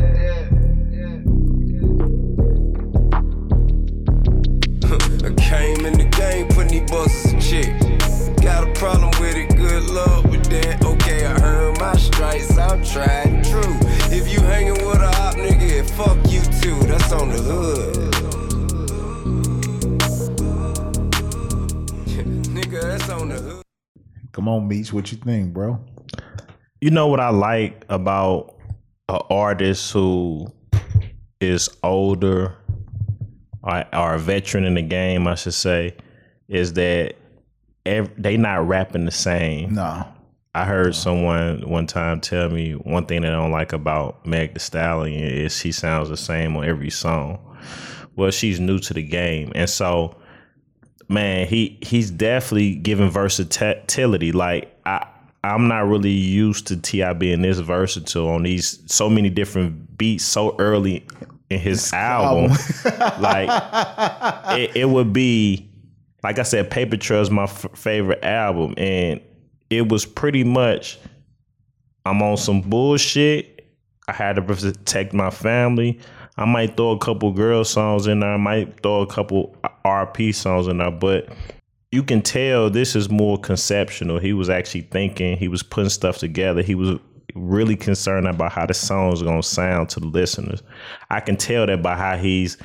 [24.60, 25.84] Meech, what you think, bro?
[26.82, 28.56] You know what I like about
[29.10, 30.48] an artist who
[31.39, 32.58] is older
[33.62, 35.96] or, or a veteran in the game, I should say,
[36.48, 37.16] is that
[37.86, 39.76] they not rapping the same.
[39.76, 40.08] No.
[40.56, 44.54] I heard someone one time tell me one thing that I don't like about Meg
[44.54, 47.58] The Stallion is she sounds the same on every song.
[48.16, 50.16] Well, she's new to the game, and so
[51.13, 54.32] man, he he's definitely giving versatility.
[54.32, 55.08] Like I.
[55.45, 57.12] I'm not really used to T.I.
[57.12, 61.06] being this versatile on these so many different beats so early
[61.49, 62.58] in his album.
[63.19, 63.49] like
[64.58, 65.69] it, it would be
[66.23, 69.19] like I said, Paper Trail is my f- favorite album, and
[69.69, 70.97] it was pretty much
[72.06, 73.67] I'm on some bullshit.
[74.08, 75.99] I had to protect my family.
[76.38, 78.34] I might throw a couple girl songs in there.
[78.34, 81.30] I might throw a couple RP songs in there, but
[81.91, 84.19] you can tell this is more conceptual.
[84.19, 85.38] He was actually thinking.
[85.38, 86.63] He was putting stuff together.
[86.63, 86.98] He was
[87.36, 90.63] really concerned about how the song is gonna sound to the listeners.
[91.10, 92.58] I can tell that by how he's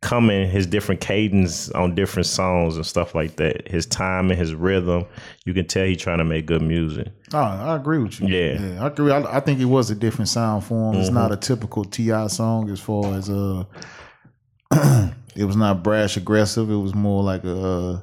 [0.00, 3.66] coming his different cadence on different songs and stuff like that.
[3.68, 5.04] His time and his rhythm.
[5.44, 7.08] You can tell he's trying to make good music.
[7.34, 8.28] Oh, I agree with you.
[8.28, 8.82] Yeah.
[8.82, 9.10] I agree.
[9.10, 11.00] I, I think it was a different sound for him.
[11.00, 11.14] It's Mhm.
[11.14, 12.28] not a typical T.I.
[12.28, 13.64] song as far as uh,
[15.34, 16.70] it was not brash aggressive.
[16.70, 17.58] It was more like a.
[17.66, 18.00] Uh,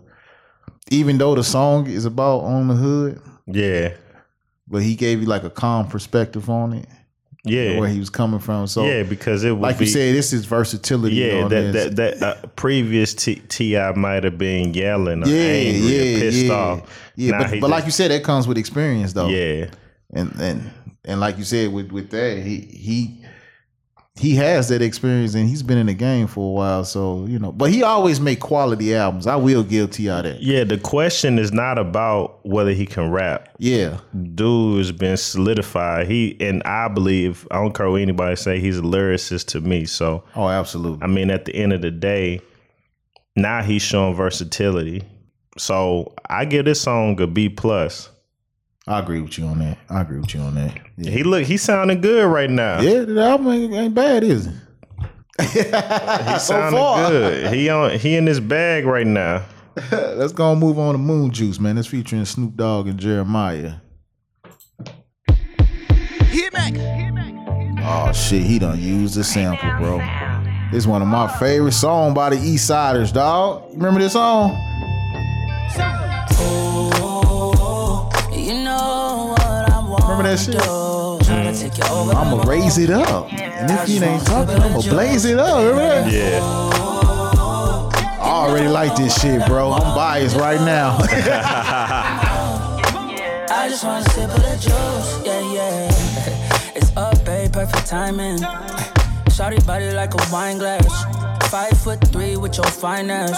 [0.92, 3.94] even though the song is about on the hood, Yeah.
[4.68, 6.88] but he gave you like a calm perspective on it.
[7.46, 7.80] Yeah.
[7.80, 8.68] where he was coming from.
[8.68, 11.16] So yeah, because it like be, you said, this is versatility.
[11.16, 11.96] Yeah, on that, this.
[11.96, 13.92] that that uh, previous T- T.I.
[13.94, 17.12] might have been yelling, or yeah, angry, yeah, or pissed yeah, off.
[17.16, 17.38] yeah.
[17.52, 19.28] But but like you said, that comes with experience, though.
[19.28, 19.70] Yeah.
[20.14, 20.72] and and
[21.04, 23.25] and like you said with with that, he he
[24.18, 26.86] he has that experience, and he's been in the game for a while.
[26.86, 29.28] So you know, but he always make quality albums.
[29.28, 30.22] I will give T.I.
[30.22, 30.42] that.
[30.42, 33.50] Yeah, the question is not about whether he can rap.
[33.58, 34.00] Yeah,
[34.34, 36.08] dude has been solidified.
[36.08, 38.60] He and I believe I don't care what anybody say.
[38.60, 39.86] He's a lyricist to me.
[39.86, 41.04] So oh, absolutely.
[41.04, 42.40] I mean, at the end of the day,
[43.36, 45.04] now he's showing versatility.
[45.58, 48.10] So I give this song a B plus.
[48.88, 49.78] I agree with you on that.
[49.90, 50.78] I agree with you on that.
[50.98, 52.82] Yeah, He look, he sounding good right now.
[52.82, 54.54] yeah the album ain't, ain't bad, is it?
[55.42, 57.10] He's so sounding far.
[57.10, 57.54] good.
[57.54, 59.44] He on he in his bag right now.
[59.92, 61.78] Let's go and move on to Moon Juice, man.
[61.78, 63.74] It's featuring Snoop Dogg and Jeremiah.
[67.88, 70.00] Oh shit, he done used the sample, bro.
[70.72, 73.72] It's one of my favorite songs by the East Siders, dog.
[73.74, 74.52] Remember this song?
[80.18, 80.56] Remember that shit?
[81.28, 82.14] Tryna take you over.
[82.14, 83.34] I'ma raise it up.
[83.34, 85.58] And if you ain't talking, I'ma blaze it up.
[85.58, 86.10] Remember that?
[86.10, 86.40] Yeah.
[88.22, 89.74] I already like this shit, bro.
[89.74, 90.96] I'm biased right now.
[93.50, 95.26] I just wanna sip of the juice.
[95.26, 95.92] Yeah, yeah.
[96.76, 98.40] It's up, babe, perfect timing.
[99.34, 101.50] Shorty body like a wine glass.
[101.50, 103.38] Five foot three with your finance.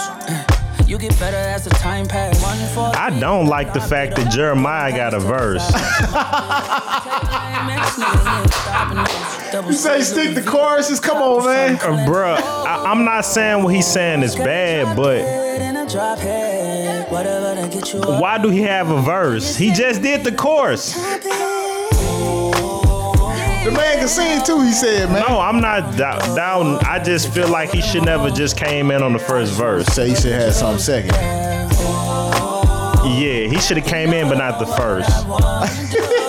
[0.88, 2.42] You get better as the time pass.
[2.42, 5.70] One for I don't like the fact that Jeremiah got a verse.
[9.66, 10.98] you say stick the choruses?
[10.98, 11.74] Come on, man.
[11.74, 16.20] Uh, bruh, I, I'm not saying what he's saying is bad, but in a drop
[16.20, 17.12] head.
[17.12, 18.22] Whatever to get you up.
[18.22, 19.56] why do he have a verse?
[19.56, 20.94] He just did the chorus.
[23.64, 25.24] The man can sing too, he said, man.
[25.28, 26.78] No, I'm not down.
[26.84, 29.86] I just feel like he should never just came in on the first verse.
[29.86, 31.12] Say he should have something second.
[33.04, 35.08] Yeah, he should have came in, but not the first.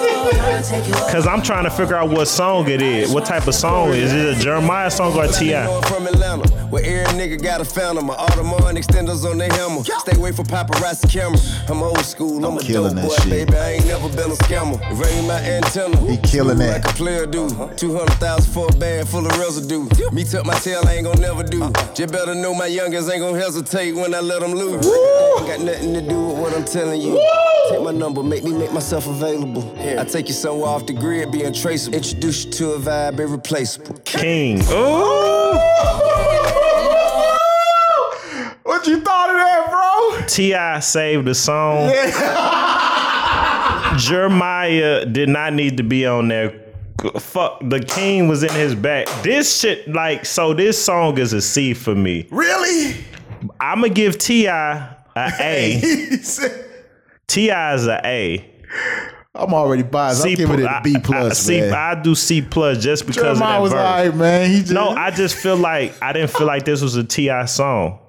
[0.60, 3.14] Cause I'm trying to figure out what song it is.
[3.14, 4.38] What type of song is it?
[4.38, 5.82] A Jeremiah song or a T.I.?
[5.84, 8.06] From Atlanta, where every nigga got a fountain.
[8.06, 9.86] My Audemars extenders on their hammer.
[9.86, 11.40] Stay away from paparazzi camera.
[11.70, 13.48] I'm old school, I'm, a killing dope that boy, shit.
[13.48, 13.58] baby.
[13.58, 14.78] I ain't never been a scammer.
[15.02, 15.98] Rain my antenna.
[16.12, 16.84] He killing that.
[16.84, 17.48] Like a player do.
[17.78, 19.88] 200,000 for a bag full of residue.
[20.12, 21.72] Me tuck my tail, I ain't gon' never do.
[21.94, 24.86] Just better know my youngins ain't gon' hesitate when I let them loose.
[24.86, 27.16] Ain't got nothing to do with what I'm telling you.
[27.70, 29.64] Take my number, make me make myself available.
[29.80, 31.98] I take you somewhere off the grid, be untraceable.
[31.98, 33.96] Introduce you to a vibe irreplaceable.
[34.06, 34.62] King.
[34.70, 35.60] Ooh.
[38.64, 40.26] What you thought of that, bro?
[40.28, 40.80] T.I.
[40.80, 41.90] saved the song.
[44.00, 46.66] Jeremiah did not need to be on there.
[47.18, 49.08] Fuck, the king was in his back.
[49.24, 52.28] This shit, like, so this song is a C for me.
[52.30, 52.96] Really?
[53.60, 54.96] I'm gonna give T.I.
[55.16, 55.82] a A.
[57.28, 57.74] T.I.
[57.74, 58.46] is a A.
[59.36, 60.26] I'm already biased.
[60.26, 61.74] I'm giving it a B I- I- plus, C, man.
[61.74, 63.80] I do C plus just because Jeremiah of was verse.
[63.80, 64.50] alright, man.
[64.50, 67.46] He just, No, I just feel like I didn't feel like this was a T.I.
[67.46, 68.00] song.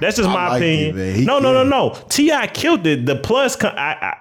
[0.00, 0.96] That's just my liked it, opinion.
[0.96, 1.14] man.
[1.16, 1.98] He no, no, no, no.
[2.08, 3.06] Ti killed it.
[3.06, 3.68] The plus, I,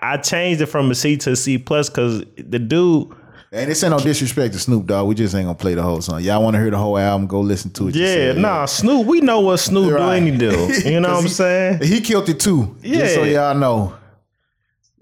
[0.02, 3.10] I I changed it from a C to a C plus because the dude
[3.52, 5.08] And this ain't no disrespect to Snoop Dogg.
[5.08, 6.22] We just ain't gonna play the whole song.
[6.22, 7.28] Y'all want to hear the whole album?
[7.28, 7.96] Go listen to it.
[7.96, 8.38] Yeah, yourself.
[8.40, 9.06] nah, Snoop.
[9.08, 10.20] We know what Snoop Right.
[10.20, 10.28] do.
[10.28, 10.74] Any do.
[10.90, 11.84] You know what I'm saying?
[11.84, 12.76] He killed it too.
[12.82, 13.94] Just so y'all know.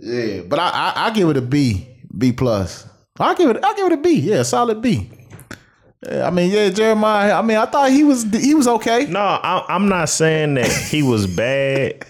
[0.02, 1.88] Yeah, but I, I I give it a B,
[2.18, 2.88] B plus.
[3.20, 4.20] I give it I give it a B.
[4.20, 5.10] Yeah, solid B.
[6.04, 7.34] Yeah, I mean, yeah, Jeremiah.
[7.34, 9.06] I mean, I thought he was he was okay.
[9.06, 12.04] No, I, I'm not saying that he was bad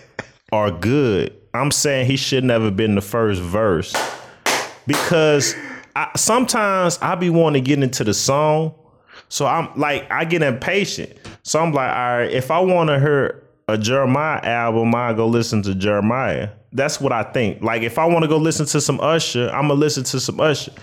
[0.53, 1.35] or good.
[1.53, 3.93] I'm saying he should never have been the first verse
[4.87, 5.53] because
[5.93, 8.73] I, sometimes I be wanting to get into the song,
[9.27, 11.11] so I'm like I get impatient.
[11.43, 15.27] So I'm like, all right, if I want to hear a Jeremiah album, I go
[15.27, 16.49] listen to Jeremiah.
[16.73, 17.61] That's what I think.
[17.63, 20.39] Like if I want to go listen to some Usher, I'm gonna listen to some
[20.39, 20.73] Usher.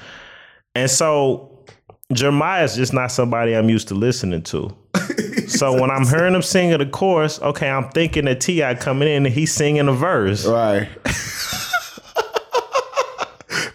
[0.75, 1.65] And so
[2.13, 4.75] Jeremiah is just not somebody I'm used to listening to.
[5.49, 8.75] so when I'm hearing him singing the chorus, okay, I'm thinking that T.I.
[8.77, 10.47] coming in and he's singing a verse.
[10.47, 10.89] Right.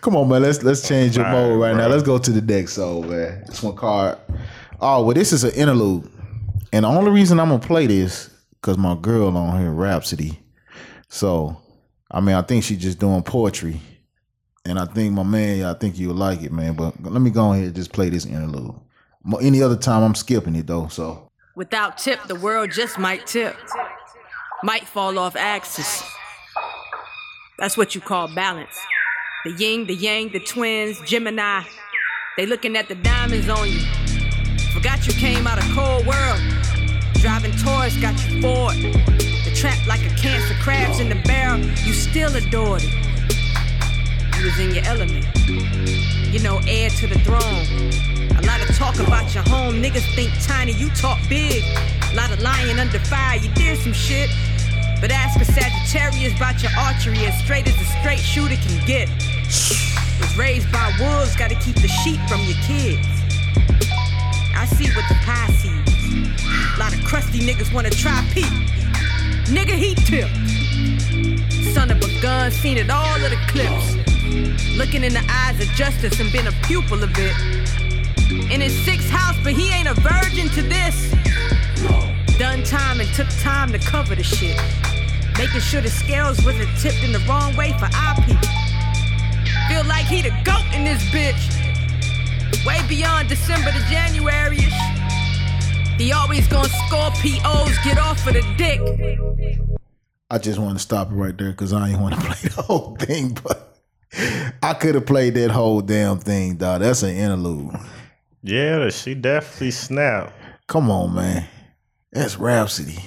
[0.02, 0.42] Come on, man.
[0.42, 1.88] Let's let's change your mode right, right now.
[1.88, 3.46] Let's go to the next song, man.
[3.48, 4.18] This one card.
[4.82, 6.10] Oh, well, this is an interlude,
[6.74, 8.33] and the only reason I'm gonna play this
[8.64, 10.40] because my girl on here, Rapsody.
[11.10, 11.58] So,
[12.10, 13.82] I mean, I think she's just doing poetry,
[14.64, 16.74] and I think my man, I think you'll like it, man.
[16.74, 18.76] But let me go ahead and just play this interlude.
[19.42, 20.88] Any other time, I'm skipping it though.
[20.88, 21.30] So.
[21.56, 23.56] Without tip, the world just might tip.
[24.64, 26.02] Might fall off axis.
[27.60, 28.80] That's what you call balance.
[29.44, 31.64] The yin, the yang, the twins, Gemini.
[32.38, 33.82] They looking at the diamonds on you.
[34.74, 36.63] Forgot you came out of cold world.
[37.24, 38.76] Driving toys got you bored.
[38.76, 41.58] The trap like a cancer crabs in the barrel.
[41.88, 42.92] You still adored it.
[44.38, 45.26] You was in your element.
[45.48, 47.64] You know, heir to the throne.
[48.38, 49.82] A lot of talk about your home.
[49.82, 51.64] Niggas think tiny, you talk big.
[52.12, 54.30] A lot of lying under fire, you did some shit.
[55.00, 59.08] But ask a Sagittarius about your archery, as straight as a straight shooter can get.
[60.20, 63.08] Was raised by wolves, gotta keep the sheep from your kids.
[64.54, 65.83] I see what the pie sees.
[66.80, 68.46] Lot of crusty niggas wanna try Pete.
[69.48, 70.34] Nigga, he tipped.
[71.74, 73.96] Son of a gun, seen it all of the clips.
[74.78, 77.36] Looking in the eyes of justice and been a pupil of it.
[78.52, 81.12] In his sixth house, but he ain't a virgin to this.
[82.40, 84.60] Done time and took time to cover the shit.
[85.38, 88.48] Making sure the scales wasn't tipped in the wrong way for our people.
[89.68, 91.42] Feel like he the goat in this bitch.
[92.66, 95.03] Way beyond December to January-ish.
[95.98, 98.82] He always gonna score POs, get off of the dick.
[100.30, 102.62] I just want to stop it right there because I ain't want to play the
[102.64, 103.78] whole thing, but
[104.62, 106.82] I could have played that whole damn thing, dog.
[106.82, 107.76] That's an interlude.
[108.42, 110.34] Yeah, she definitely snapped.
[110.68, 111.46] Come on, man.
[112.12, 113.00] That's Rapsody.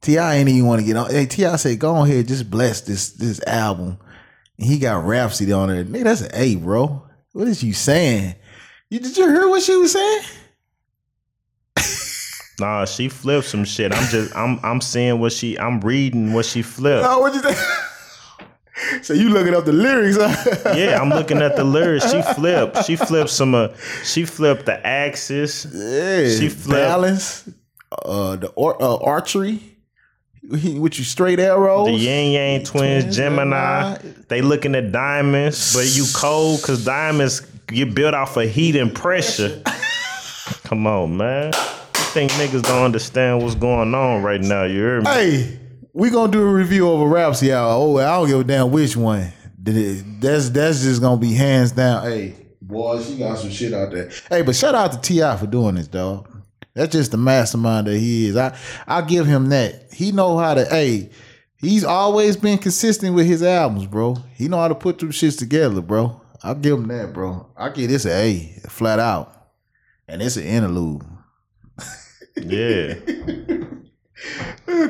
[0.00, 0.36] T.I.
[0.36, 1.10] ain't even want to get on.
[1.10, 1.56] Hey, T.I.
[1.56, 3.98] said, "Go on ahead, just bless this this album."
[4.58, 5.84] And he got Rapsody on there.
[5.84, 7.02] Nigga, that's an A, bro.
[7.32, 8.34] What is you saying?
[8.88, 10.22] You did you hear what she was saying?
[12.60, 13.92] Nah, she flipped some shit.
[13.92, 17.06] I'm just I'm I'm seeing what she I'm reading what she flipped.
[17.08, 17.56] Oh, what you think?
[19.02, 20.16] so you looking up the lyrics?
[20.20, 20.74] Huh?
[20.76, 22.10] Yeah, I'm looking at the lyrics.
[22.10, 22.84] She flipped.
[22.84, 23.54] She flipped some.
[23.54, 23.68] Uh,
[24.04, 25.66] she flipped the axis.
[25.72, 26.80] Yeah, She flipped.
[26.88, 27.48] balance,
[28.04, 29.60] uh, the or, uh, archery,
[30.56, 31.86] he, with you straight arrows.
[31.86, 33.98] The Yin Yang twins, Twins, Gemini.
[34.28, 38.94] They looking at diamonds, but you cold because diamonds you built off of heat and
[38.94, 39.62] pressure.
[40.64, 41.52] Come on, man.
[42.10, 44.64] Think niggas don't understand what's going on right now?
[44.64, 45.06] You hear me?
[45.06, 45.60] Hey,
[45.92, 47.36] we gonna do a review of a album.
[47.52, 49.32] Oh, I don't give a damn which one.
[49.56, 52.02] That's that's just gonna be hands down.
[52.02, 54.10] Hey, boy, she got some shit out there.
[54.28, 55.36] Hey, but shout out to T.I.
[55.36, 56.28] for doing this, dog.
[56.74, 58.36] That's just the mastermind that he is.
[58.36, 59.92] I I give him that.
[59.92, 60.64] He know how to.
[60.64, 61.10] Hey,
[61.58, 64.16] he's always been consistent with his albums, bro.
[64.34, 66.20] He know how to put them shits together, bro.
[66.42, 67.46] I'll give him that, bro.
[67.56, 69.52] I give this an A, flat out,
[70.08, 71.04] and it's an interlude.
[72.36, 72.94] Yeah.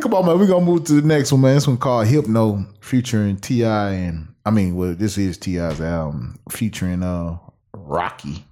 [0.01, 0.39] Come on, man.
[0.39, 1.55] We're gonna move to the next one, man.
[1.55, 3.91] This one called Hypno featuring T.I.
[3.93, 7.39] and I mean, well, this is T.I.'s album featuring uh
[7.75, 8.45] Rocky.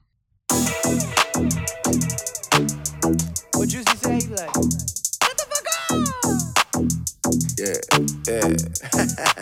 [3.55, 4.20] What you say?
[4.31, 6.05] Like, Shut the fuck up!
[7.58, 7.77] Yeah,
[8.29, 9.35] yeah.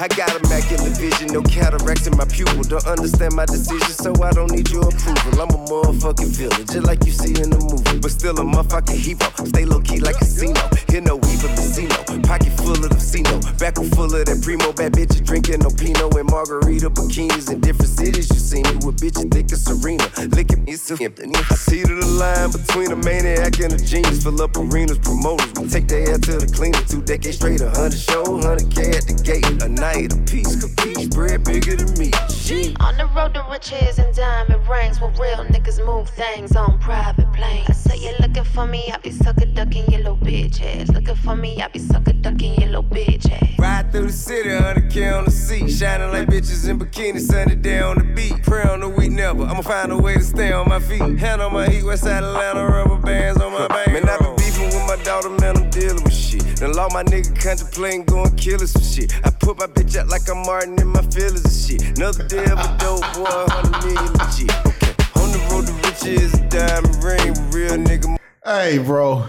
[0.00, 2.62] I got a immaculate vision, no cataracts in my pupil.
[2.64, 5.40] Don't understand my decision, so I don't need your approval.
[5.40, 8.00] I'm a motherfucking villain, just like you see in the movie.
[8.00, 9.30] But still a motherfucking hero.
[9.46, 10.58] Stay low key like a casino.
[10.90, 11.94] Hear no evil casino.
[12.26, 13.38] Pocket full of the casino.
[13.58, 14.72] Back full of that primo.
[14.72, 18.26] Bad bitches drinking no Pinot and margarita bikinis in different cities.
[18.30, 20.06] You see me with bitches thick as Serena.
[20.34, 20.94] Licking me so.
[20.98, 24.22] I see to the line between a maniac and a genius.
[24.22, 25.52] Fill up arenas, promoters.
[25.54, 26.90] We take their ass to the cleaners.
[26.90, 29.46] Two decades straight, a hundred show, hundred K at the gate.
[29.62, 32.10] A I ate a piece, capiche, bread bigger than me.
[32.30, 32.80] Shit.
[32.80, 37.30] On the road to riches and diamond rings, where real niggas move things on private
[37.34, 37.68] planes.
[37.68, 40.88] I say you're looking for me, I be sucker ducking your little bitch ass.
[40.88, 43.58] Looking for me, I be sucker ducking your little bitch ass.
[43.58, 45.68] Ride through the city, 100K on the seat.
[45.68, 48.42] Shining like bitches in bikini, sunny day on the beat.
[48.42, 49.42] Pray on the week, never.
[49.44, 51.18] I'ma find a way to stay on my feet.
[51.18, 53.88] Hand on my heat, west side Atlanta, rubber bands on my back.
[53.88, 56.42] Man, I been beefing with my daughter, man, I'm dealing with shit.
[56.56, 59.14] Then law my nigga contemplating going killing some shit.
[59.24, 61.98] I put my bitch out like I'm Martin in my feelings and shit.
[61.98, 64.50] Another day of a dope boy, 100 million legit.
[64.66, 68.16] Okay, on the road to riches, a diamond ring, real nigga.
[68.44, 69.26] Hey, bro.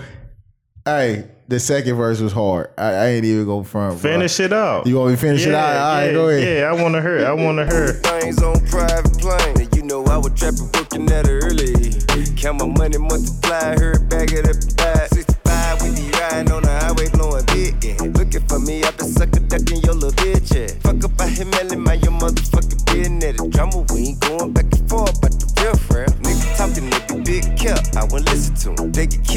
[0.83, 2.69] Hey, the second verse was hard.
[2.77, 4.01] I, I ain't even go front.
[4.01, 4.11] Bro.
[4.11, 4.85] Finish it out.
[4.87, 5.75] You want me to finish it Yeah, out?
[5.75, 6.57] All right, yeah, go ahead.
[6.59, 7.25] Yeah, I want to hear.
[7.25, 7.87] I want to hear.
[7.93, 9.61] Things on private plane.
[9.61, 11.91] And you know I was trapping, working at it early.
[12.35, 15.07] Count my money, multiply, heard bag it up and buy.
[15.11, 16.84] 65, we be riding on the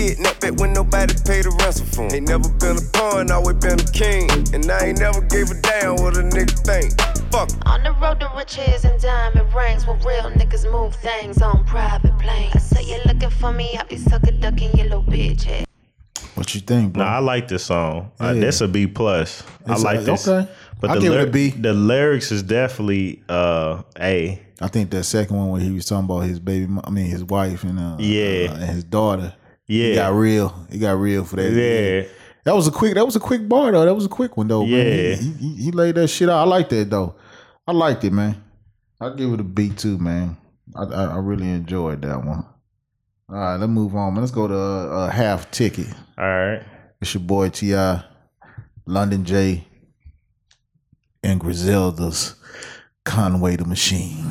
[0.09, 2.14] kidnapped back when nobody paid a ransom for 'em.
[2.14, 4.28] Ain't never been a pawn, always been a king.
[4.54, 6.98] And I ain't never gave a damn what a nigga think.
[7.32, 7.50] Fuck.
[7.66, 12.16] On the road to riches and diamond rings, where real niggas move things on private
[12.18, 12.54] planes.
[12.54, 15.64] I say you're looking for me, I be sucker ducking your little bitch ass.
[16.34, 17.04] What you think, bro?
[17.04, 18.11] Nah, I like this song.
[18.20, 18.40] Uh, Yeah.
[18.40, 19.42] this a B plus.
[19.66, 20.26] I It's a- like this.
[20.28, 20.48] okay.
[20.80, 21.50] But I'll the give it a B.
[21.50, 24.40] The lyrics is definitely uh A.
[24.61, 27.24] I think that second one where he was talking about his baby, I mean his
[27.24, 28.50] wife and uh, Yeah.
[28.50, 29.34] uh, and his daughter.
[29.68, 29.88] Yeah.
[29.90, 30.66] he got real.
[30.70, 31.52] He got real for that.
[31.52, 32.08] Yeah.
[32.44, 32.94] that was a quick.
[32.94, 33.84] That was a quick bar though.
[33.84, 34.64] That was a quick one though.
[34.64, 34.70] man.
[34.72, 35.14] Yeah.
[35.16, 36.40] he, he, he laid that shit out.
[36.40, 37.14] I like that though.
[37.66, 38.42] I liked it, man.
[39.00, 40.36] I give it a B too, man.
[40.74, 42.44] I, I I really enjoyed that one.
[43.30, 44.22] All right, let's move on, man.
[44.22, 45.88] Let's go to uh, uh, half ticket.
[46.16, 46.62] All right.
[47.00, 48.02] It's your boy T.I.,
[48.86, 49.64] London Jae,
[51.22, 52.34] and Griselda's
[53.04, 54.24] Conway the Machine.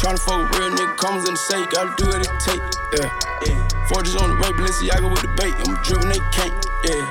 [0.00, 2.62] Tryna fuck with real nigga, comes in the safe, gotta do what it take.
[2.96, 3.12] Yeah.
[3.44, 3.84] yeah.
[3.84, 6.56] Forges on the way, Balenciaga with the bait, I'm driven, they can't.
[6.88, 7.04] Yeah.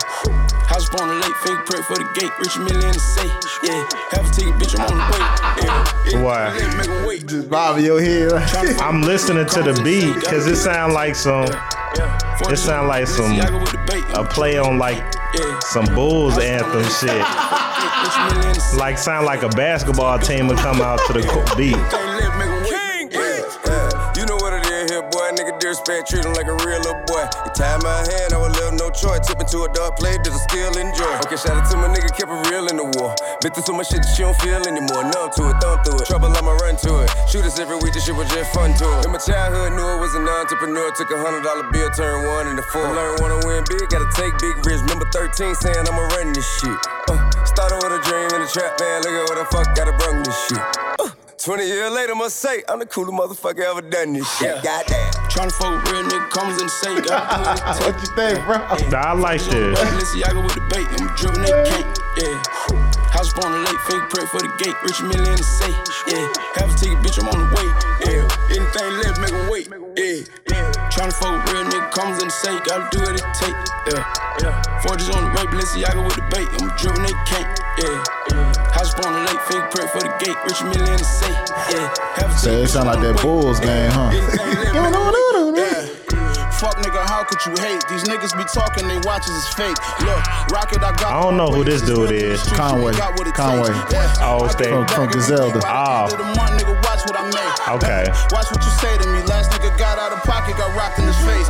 [0.66, 3.30] House up on the lake, fake prep for the gate, rich million in the safe.
[3.62, 3.86] Yeah.
[4.10, 5.22] Half a ticket, bitch, I'm on the way.
[6.10, 6.24] Yeah.
[6.24, 6.58] Why?
[6.58, 7.28] Yeah, make 'em wait.
[7.28, 8.32] Just bobbing your head.
[8.32, 8.82] Right?
[8.82, 11.46] I'm listening to the beat because it sound like some.
[12.50, 15.04] It sound like some a play on like
[15.62, 17.22] some Bulls anthem shit.
[18.80, 22.59] Like sound like a basketball team would come out to the beat.
[25.70, 27.26] Disrespect, treat him like a real little boy.
[27.46, 29.22] You tie my hand, I would live no choice.
[29.22, 31.14] Tip into a dark play, did I still enjoy?
[31.30, 33.14] Okay, shout out to my nigga, kept it real in the war.
[33.42, 35.06] Been through so much shit that she don't feel anymore.
[35.06, 36.10] Numb to it, thumb through it.
[36.10, 37.10] Trouble, I'ma run to it.
[37.30, 39.06] Shoot us every week, this shit was just fun to it.
[39.06, 40.90] In my childhood, knew it was an entrepreneur.
[40.98, 42.86] Took a hundred dollar bill, turned one into four.
[42.90, 44.82] Learn wanna win big, gotta take big risks.
[44.90, 46.80] Remember 13 saying I'ma run this shit.
[47.14, 49.06] Uh, started with a dream in the trap, man.
[49.06, 50.66] Look at what the fuck gotta bring this shit.
[50.98, 54.62] Uh, 20 years later, must say, I'm the coolest motherfucker ever done this shit.
[54.64, 55.19] Goddamn.
[55.30, 57.86] Tryna fuck with real nigga, comes in the safe, gotta do what it take.
[57.86, 58.58] what you think, bro?
[58.90, 59.78] Nah, I like this.
[59.80, 61.86] Balenciaga with the bait, I'm driven, they can't.
[62.18, 62.36] Yeah.
[63.14, 65.78] House up on the lake, fake prep for the gate, rich million in the safe.
[66.10, 66.26] Yeah.
[66.58, 67.68] Half a ticket, bitch, I'm on the way.
[68.10, 68.26] Yeah.
[68.50, 69.68] Anything left, make 'em wait.
[69.98, 70.26] Yeah.
[70.50, 70.90] Yeah.
[70.90, 73.56] Tryna fuck with real nigga, comes in the safe, gotta do what it take.
[73.94, 74.04] Yeah.
[74.42, 74.82] Yeah.
[74.82, 77.48] Forges on the way, Balenciaga with the bait, I'm driven, they can't.
[77.78, 78.04] Yeah.
[78.34, 78.50] Yeah.
[78.90, 81.06] House up on the fake prep for the gate, rich million in the.
[81.70, 81.94] Yeah.
[82.16, 84.10] Half a So it sound like that Bulls game, huh?
[86.60, 87.80] Fuck nigga, how could you hate?
[87.88, 89.78] These niggas be talking, they watches is fake.
[90.02, 91.14] Look, rocket, I got.
[91.14, 92.42] I don't know who this dude is.
[92.52, 92.94] Conway.
[93.32, 93.72] Conway.
[94.20, 95.62] Oh, it's From, from Griselda.
[95.64, 96.10] Oh,
[96.60, 97.80] nigga, watch what I made.
[97.80, 98.12] okay.
[98.36, 99.24] Watch what you say to me.
[99.24, 101.48] Last nigga got out of pocket, got rocked in his face.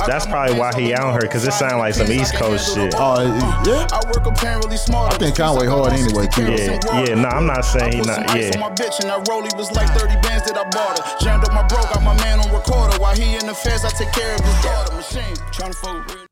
[0.00, 0.06] Yeah.
[0.06, 2.94] That's probably why he on her because it sound like some East Coast shit.
[2.96, 3.22] Oh,
[3.66, 3.86] yeah.
[3.92, 5.14] I work apparently smart.
[5.14, 6.52] I think Conway hard anyway, too.
[6.52, 7.14] Yeah, yeah.
[7.14, 8.28] No, I'm not saying he not.
[8.28, 11.18] some Yeah, my bitch and that rollie was like 30 bands that I bought her.
[11.18, 12.98] Jammed up my bro, got my man on recorder.
[12.98, 14.94] While he in the feds, I take care of his daughter.
[14.94, 16.28] Machine, trying to fuck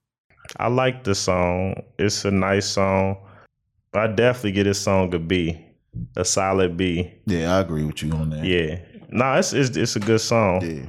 [0.59, 1.75] I like the song.
[1.99, 3.17] It's a nice song.
[3.95, 5.59] I definitely get this song a B,
[6.17, 7.13] a solid B.
[7.27, 8.45] Yeah, I agree with you on that.
[8.45, 8.79] Yeah.
[9.09, 10.63] Nah, it's it's, it's a good song.
[10.63, 10.85] Yeah.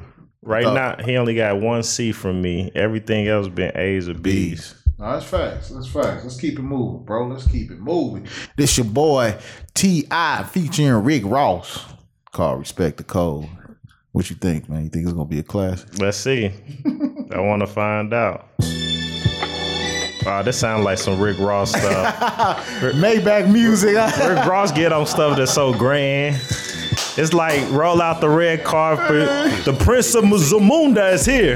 [0.48, 2.72] Right now, he only got one C from me.
[2.74, 4.76] Everything else been A's or B's.
[4.98, 5.68] No, that's facts.
[5.68, 6.24] That's facts.
[6.24, 7.28] Let's keep it moving, bro.
[7.28, 8.30] Let's keep it moving.
[8.56, 9.38] This your boy
[9.74, 10.44] T.I.
[10.50, 11.84] featuring Rick Ross.
[12.32, 13.50] Called Respect the Code.
[14.14, 14.86] What you think, man?
[14.86, 16.00] You think it's gonna be a classic?
[16.00, 16.46] Let's see.
[17.32, 18.48] I want to find out.
[20.26, 22.66] Wow, this sounds like some Rick Ross stuff.
[22.96, 23.96] Maybach music.
[23.96, 26.42] Rick Ross get on stuff that's so grand.
[27.20, 29.28] It's like roll out the red carpet.
[29.66, 31.56] The Prince of Zamunda is here.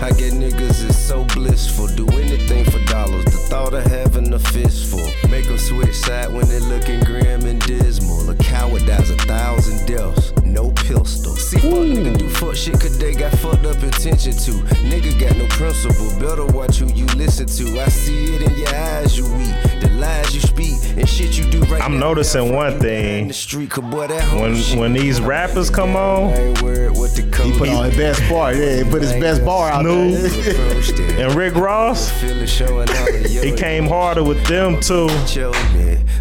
[0.00, 1.88] I get niggas is so blissful.
[1.88, 3.26] Do anything for dollars.
[3.26, 5.06] The thought of having a fistful.
[5.28, 8.30] Make them switch side when they looking grim and dismal.
[8.30, 10.32] A coward dies a thousand deaths.
[10.42, 11.27] No pistol.
[11.48, 14.50] See, fuck nigga do fuck shit cause they got fucked up intention to.
[14.84, 16.10] Nigga got no principle.
[16.20, 17.80] Better watch who you listen to.
[17.80, 19.80] I see it in your eyes, you weak.
[19.80, 22.08] The lies you speak and shit you do right I'm now.
[22.08, 23.32] noticing one thing.
[23.32, 28.52] Street, boy, that When when these rappers come on, he put on his best bar.
[28.52, 31.18] Yeah, he put his best bar out there.
[31.26, 35.08] and Rick Ross, he came harder with them too.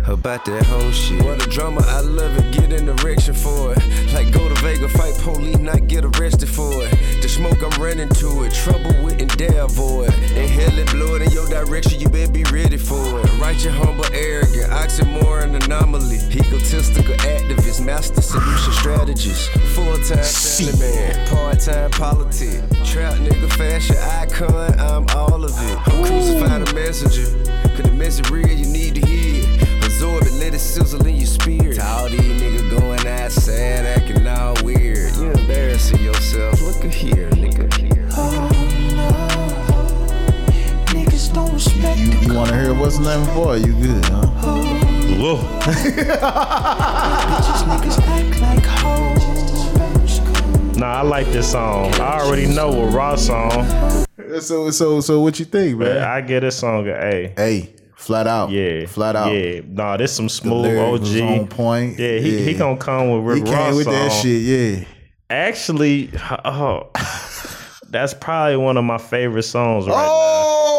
[0.07, 1.23] About that whole shit.
[1.23, 2.53] What a drama, I love it.
[2.53, 4.13] Get an erection for it.
[4.13, 6.91] Like go to Vega, fight police, not get arrested for it.
[7.21, 8.53] The smoke, I'm running to it.
[8.53, 10.13] Trouble with and dare avoid.
[10.35, 11.99] Inhale it, blow it in your direction.
[11.99, 13.39] You better be ready for it.
[13.39, 16.17] Right, your humble, arrogant, oxymoron anomaly.
[16.31, 19.49] Egotistical activist, master solution strategist.
[19.75, 22.61] Full time family man, part time politic.
[22.85, 25.77] Trap nigga, fashion icon, I'm all of it.
[25.87, 27.27] I'm crucify a messenger.
[27.75, 29.26] Cause the message real, you need to hear it.
[29.26, 29.26] Absorb it,
[30.47, 31.75] let it sizzle in your spirit.
[31.75, 35.13] To all these niggas going outside, acting all weird.
[35.17, 36.61] You embarrassing yourself.
[36.61, 37.67] Look at here, nigga.
[40.87, 43.55] Niggas don't respect You, you want to hear what's the name of boy?
[43.55, 44.27] You good, huh?
[45.19, 45.37] Whoa.
[47.33, 49.17] bitches, niggas act like hoes.
[50.77, 51.93] Nah, I like this song.
[51.95, 53.67] I already know what Ross song.
[54.39, 55.97] So so so what you think, man?
[55.97, 57.33] I get this song an A.
[57.37, 57.76] A.
[57.97, 58.51] Flat out.
[58.51, 58.85] Yeah.
[58.85, 59.31] Flat out.
[59.33, 59.61] Yeah.
[59.67, 61.21] Nah, this some smooth OG.
[61.21, 61.99] on point.
[61.99, 64.85] Yeah, he, he gonna come with Rick He came Ross with that shit, yeah.
[65.29, 66.09] Actually,
[66.45, 66.89] oh,
[67.89, 70.76] that's probably one of my favorite songs right Oh, now.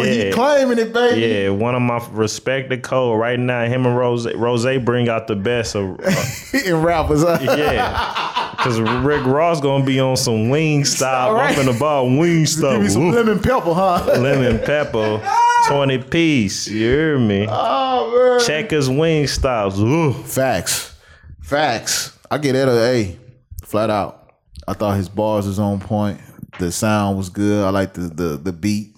[0.00, 1.20] He claiming it, baby.
[1.20, 3.64] Yeah, one of my respected code right now.
[3.66, 6.00] Him and Rose, Rose bring out the best of.
[6.00, 7.22] Uh, in rappers.
[7.22, 7.38] Huh?
[7.42, 11.34] yeah, because Rick Ross gonna be on some wing style.
[11.34, 11.56] Right.
[11.56, 12.72] I'm finna ball wing style.
[12.72, 13.14] Give me some Woo.
[13.14, 14.04] lemon pepper, huh?
[14.18, 15.22] lemon pepper,
[15.68, 16.68] twenty piece.
[16.68, 17.46] You hear me?
[17.48, 18.46] Oh man.
[18.46, 19.80] Checkers wing styles.
[19.80, 20.12] Ooh.
[20.12, 20.96] Facts.
[21.40, 22.18] Facts.
[22.30, 23.18] I get that a A.
[23.62, 24.30] Flat out.
[24.66, 26.20] I thought his bars was on point.
[26.58, 27.64] The sound was good.
[27.64, 28.91] I like the the the beat.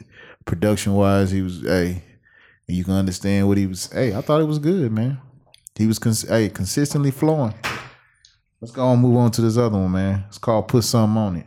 [0.45, 2.03] Production wise, he was a.
[2.69, 3.91] and you can understand what he was.
[3.93, 5.21] Hey, I thought it was good, man.
[5.77, 7.55] He was cons- hey consistently flowing.
[8.61, 10.25] Let's go and move on to this other one, man.
[10.29, 11.47] It's called "Put Some on It."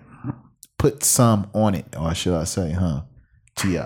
[0.77, 3.01] Put some on it, or should I say, huh?
[3.55, 3.79] Ti.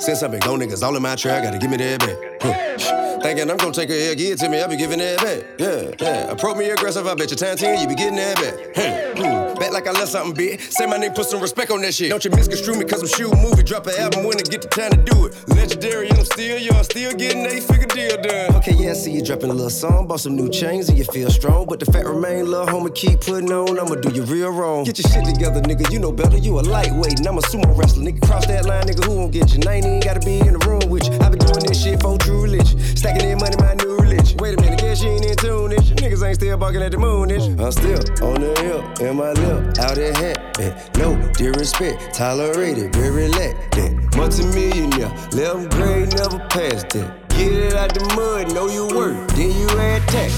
[0.00, 2.16] Since I've been gone, niggas all in my track, gotta give me that back.
[2.40, 3.20] Huh.
[3.20, 5.44] Thinking I'm gonna take a L, give it to me, I be giving that back.
[5.58, 6.30] Yeah, yeah.
[6.30, 8.54] Approach me aggressive, I bet your time 10, you be getting that back.
[8.74, 9.49] Huh.
[9.49, 9.49] Hmm.
[9.60, 10.58] Back like I left something big.
[10.58, 12.08] Say my name, put some respect on that shit.
[12.08, 13.62] Don't you misconstrue me, cause I'm shooting movie.
[13.62, 15.36] Drop an album when I get the time to do it.
[15.50, 18.56] Legendary, and I'm still young, still getting a figure deal done.
[18.56, 21.04] Okay, yeah, I see you dropping a little song, bought some new chains, and you
[21.04, 21.66] feel strong.
[21.66, 23.78] But the fact remain, little homie, keep putting on.
[23.78, 24.84] I'ma do you real wrong.
[24.84, 26.38] Get your shit together, nigga, you know better.
[26.38, 28.04] You a lightweight, and I'm a sumo wrestler.
[28.04, 29.58] Nigga, cross that line, nigga, who won't get you?
[29.58, 31.12] Now you ain't gotta be in the room with you.
[31.20, 32.80] I been doing this shit for true religion.
[32.96, 34.36] Stacking in money, my new religion.
[34.38, 35.90] Wait a minute, guess you ain't in tune, ish.
[36.00, 37.42] Niggas ain't still barking at the moon, ish.
[37.42, 40.58] I'm still on the hill, in my lip, out in hat.
[40.60, 40.72] eh.
[40.98, 43.78] No disrespect, tolerated, very relaxed.
[43.78, 43.90] eh.
[44.16, 47.10] Multi-millionaire, 11th grade, never passed it.
[47.30, 50.32] Get it out the mud, know your worth, then you add tax.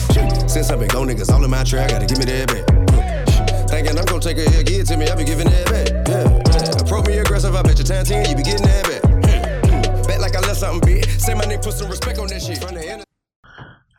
[0.53, 3.69] Since I been gone, niggas all in my track, gotta give me that back.
[3.69, 6.81] Thinking I'm gonna take a L, give it to me, I be giving that back.
[6.81, 10.07] Approach me aggressive, I bet your time 10, you be getting that back.
[10.07, 11.07] Back like I left something big.
[11.19, 13.12] Say my name, put some respect on that shit.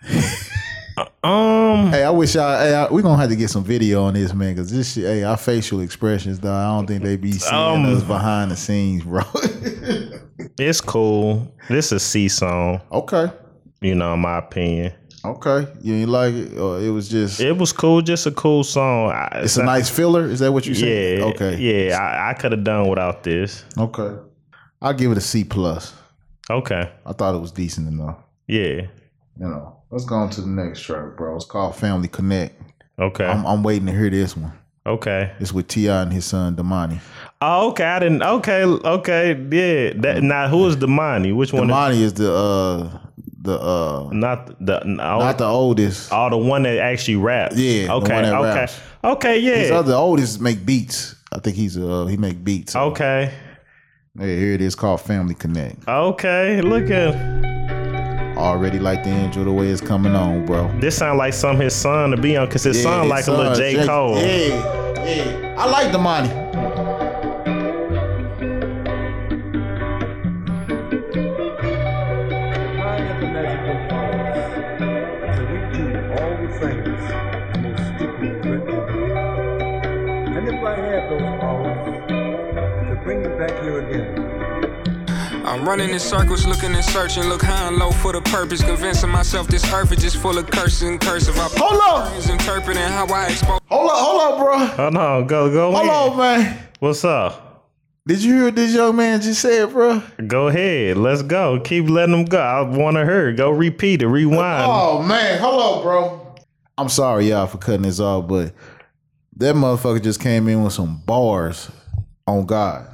[0.03, 1.89] From the end Um.
[1.91, 2.63] Hey, I wish I.
[2.67, 5.05] Hey, I, we gonna have to get some video on this, man, because this shit.
[5.05, 6.53] Hey, our facial expressions, though.
[6.53, 9.23] I don't think they be seeing Um, us behind the scenes, bro.
[10.59, 11.55] It's cool.
[11.69, 12.81] This is C song.
[12.91, 13.31] Okay.
[13.81, 14.93] You know, in my opinion.
[15.25, 17.39] okay, you like it, or it was just.
[17.39, 19.11] It was cool, just a cool song.
[19.11, 20.25] I- It's a nice filler.
[20.25, 21.19] Is that what you said?
[21.19, 21.25] Yeah.
[21.25, 21.57] Okay.
[21.57, 23.63] Yeah, I, I could have done without this.
[23.77, 24.15] Okay.
[24.81, 25.93] I'll give it a C plus.
[26.49, 26.91] Okay.
[27.05, 28.17] I thought it was decent enough.
[28.47, 28.81] Yeah.
[29.39, 29.77] You know.
[29.93, 31.35] Let's go on to the next track, bro.
[31.35, 32.59] It's called Family Connect.
[32.97, 33.25] Okay.
[33.25, 34.51] I'm, I'm waiting to hear this one.
[34.87, 35.31] Okay.
[35.39, 36.01] It's with T.I.
[36.01, 36.99] and his son Domani.
[37.43, 37.83] Oh, okay.
[37.83, 38.23] I didn't.
[38.23, 38.63] Okay.
[38.63, 39.33] Okay.
[39.33, 39.93] Yeah.
[40.01, 40.23] That.
[40.23, 41.31] Now, who is Domani?
[41.31, 41.67] Which one?
[41.67, 42.97] Domani is the uh
[43.39, 44.81] the uh Not the.
[44.83, 46.09] No, not the oldest.
[46.11, 47.55] Oh, the one that actually raps.
[47.55, 47.93] Yeah.
[47.93, 48.17] Okay.
[48.17, 48.31] okay.
[48.31, 48.79] raps.
[49.03, 49.41] Okay.
[49.41, 49.75] His Yeah.
[49.75, 51.15] other oldest make beats.
[51.31, 52.75] I think he's uh he make beats.
[52.75, 53.31] Okay.
[54.15, 55.87] Yeah, here it is called Family Connect.
[55.87, 56.61] Okay.
[56.61, 57.72] Look at.
[58.37, 60.71] Already like the intro the way it's coming on, bro.
[60.79, 63.31] This sound like some his son to be on, cause his son his like a
[63.31, 64.17] little J J- Cole.
[64.17, 65.55] Yeah, yeah.
[65.57, 66.29] I like the money.
[85.65, 89.47] Running in circles, looking and searching, look high and low for the purpose, convincing myself
[89.47, 91.37] this earth is just full of curses and cursive.
[91.37, 93.59] I hold on, is interpreting how I expose.
[93.69, 94.65] Hold up, hold up, bro.
[94.65, 95.71] Hold on, go go.
[95.71, 96.11] Hold ahead.
[96.11, 96.67] on, man.
[96.79, 97.71] What's up?
[98.05, 100.03] Did you hear what this young man just said, bro?
[100.27, 101.59] Go ahead, let's go.
[101.61, 102.39] Keep letting them go.
[102.39, 103.31] I want to hear.
[103.31, 104.65] Go repeat it, rewind.
[104.69, 106.35] Oh man, hello, bro.
[106.77, 108.53] I'm sorry, y'all, for cutting this off, but
[109.37, 111.71] that motherfucker just came in with some bars
[112.27, 112.92] on God.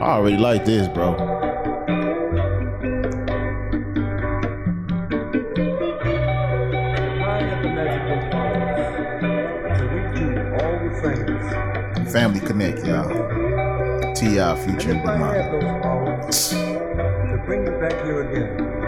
[0.00, 1.14] I already like this, bro.
[12.10, 14.14] Family Connect, y'all.
[14.14, 14.56] T.I.
[14.66, 18.79] featuring powers to bring you back here again,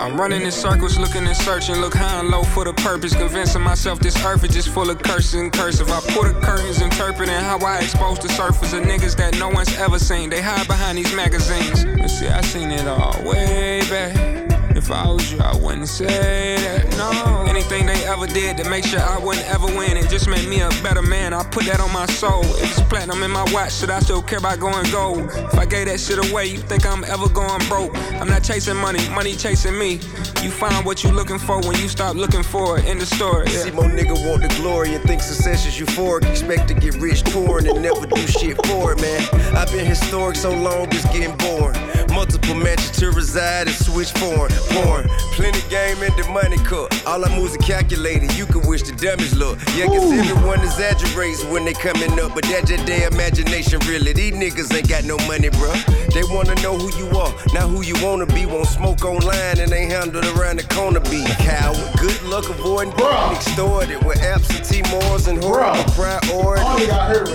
[0.00, 3.60] I'm running in circles, looking and searching, look high and low for the purpose, convincing
[3.60, 5.90] myself this earth is just full of curses and cursive.
[5.90, 9.76] I pull the curtains, interpreting how I expose the surface of niggas that no one's
[9.76, 10.30] ever seen.
[10.30, 11.84] They hide behind these magazines.
[11.84, 14.39] You see, I seen it all way back.
[14.80, 16.96] If I was you, I wouldn't say that.
[16.96, 17.44] No.
[17.46, 20.62] Anything they ever did to make sure I wouldn't ever win, it just made me
[20.62, 21.34] a better man.
[21.34, 22.40] I put that on my soul.
[22.56, 25.28] If it's platinum in my watch, should I still care about going gold?
[25.34, 27.94] If I gave that shit away, you think I'm ever going broke?
[28.20, 30.00] I'm not chasing money, money chasing me.
[30.42, 33.44] You find what you looking for when you stop looking for it in the store.
[33.48, 33.64] Yeah.
[33.64, 36.24] See, more nigga want the glory and think success is euphoric.
[36.24, 39.20] Expect to get rich pouring and never do shit for it, man.
[39.54, 41.76] I've been historic so long, it's getting boring.
[42.12, 44.52] Multiple mansions to reside and switch foreign.
[44.70, 45.08] Porn.
[45.32, 46.90] Plenty game and the money cut.
[47.06, 48.32] All I moves are calculated.
[48.36, 49.58] You can wish the dummies look.
[49.74, 54.12] Yeah, cause everyone exaggerates when they coming up, but that's just their imagination, really.
[54.12, 55.78] These niggas ain't got no money, bruh.
[56.12, 58.44] They wanna know who you are, not who you wanna be.
[58.46, 61.24] Won't smoke online and ain't handled around the corner be.
[61.38, 61.78] Coward.
[61.98, 66.86] Good luck avoiding getting extorted with absentee morals and horrible priority.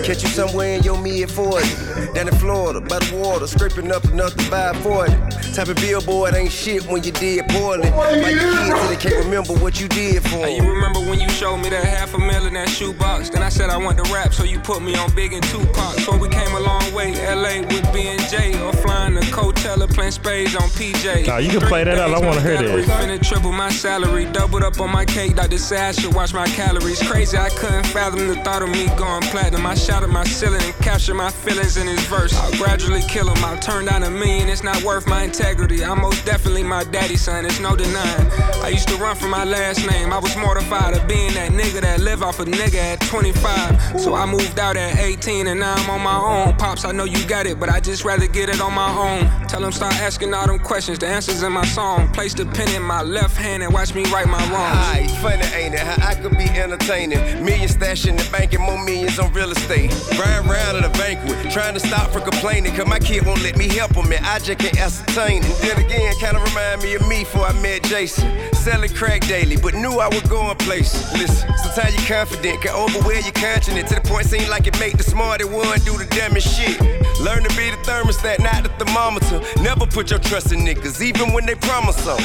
[0.04, 1.66] Catch you somewhere in your mid 40.
[2.14, 5.12] Down in Florida, by the water, scraping up enough to buy a 40.
[5.54, 7.90] Type of billboard ain't shit when you did poorly.
[7.92, 10.66] Like your kids till they can't remember what you did for Hey, 'em.
[10.66, 13.30] you remember when you showed me that half a mil in that shoebox?
[13.30, 16.00] Then I said I want to rap, so you put me on Big and Tupac.
[16.02, 19.88] So we came a long way, LA with B and J, or flying to Coachella,
[19.94, 21.26] playing spades on PJ.
[21.28, 22.14] Nah, you can play that out.
[22.14, 22.86] I wanna hear this.
[22.88, 25.36] Finna triple my salary, doubled up on my cake.
[25.38, 27.02] Doctor said I should watch my calories.
[27.04, 29.66] Crazy, I couldn't fathom the thought of me going platinum.
[29.66, 32.34] I shot at my ceiling and captured my feelings in his verse.
[32.36, 33.42] I'll gradually kill him.
[33.46, 35.84] I'll turn down a million, it's not worth my integrity.
[35.84, 38.32] I'm most definitely my daddy's son, it's no denying.
[38.64, 40.14] I used to run from my last name.
[40.14, 44.00] I was mortified of being that nigga that live off a nigga at 25.
[44.00, 46.56] So I moved out at 18 and now I'm on my own.
[46.56, 49.28] Pops, I know you got it, but I just rather get it on my own.
[49.50, 52.08] Tell them start asking all them questions, the answers in my song.
[52.14, 54.78] Place the pen in my left hand and watch me right my wrongs.
[54.80, 55.82] Hi, funny ain't it?
[55.82, 57.20] How I could be entertaining.
[57.44, 59.92] Millions stashed in the bank and more millions on real estate.
[60.18, 62.74] Riding around at a banquet, trying to stop from complaining.
[62.74, 65.44] Cause my kid won't let me help him and I ascertain.
[65.44, 68.30] And then again, kinda remind me of me before I met Jason.
[68.54, 71.12] Selling crack daily, but knew I would go in places.
[71.14, 74.98] Listen, sometimes you're confident, can overwear your continent to the point seem like it make
[74.98, 76.80] the smarter one do the dumbest shit.
[77.20, 79.42] Learn to be the thermostat, not the thermometer.
[79.62, 82.18] Never put your trust in niggas, even when they promise so.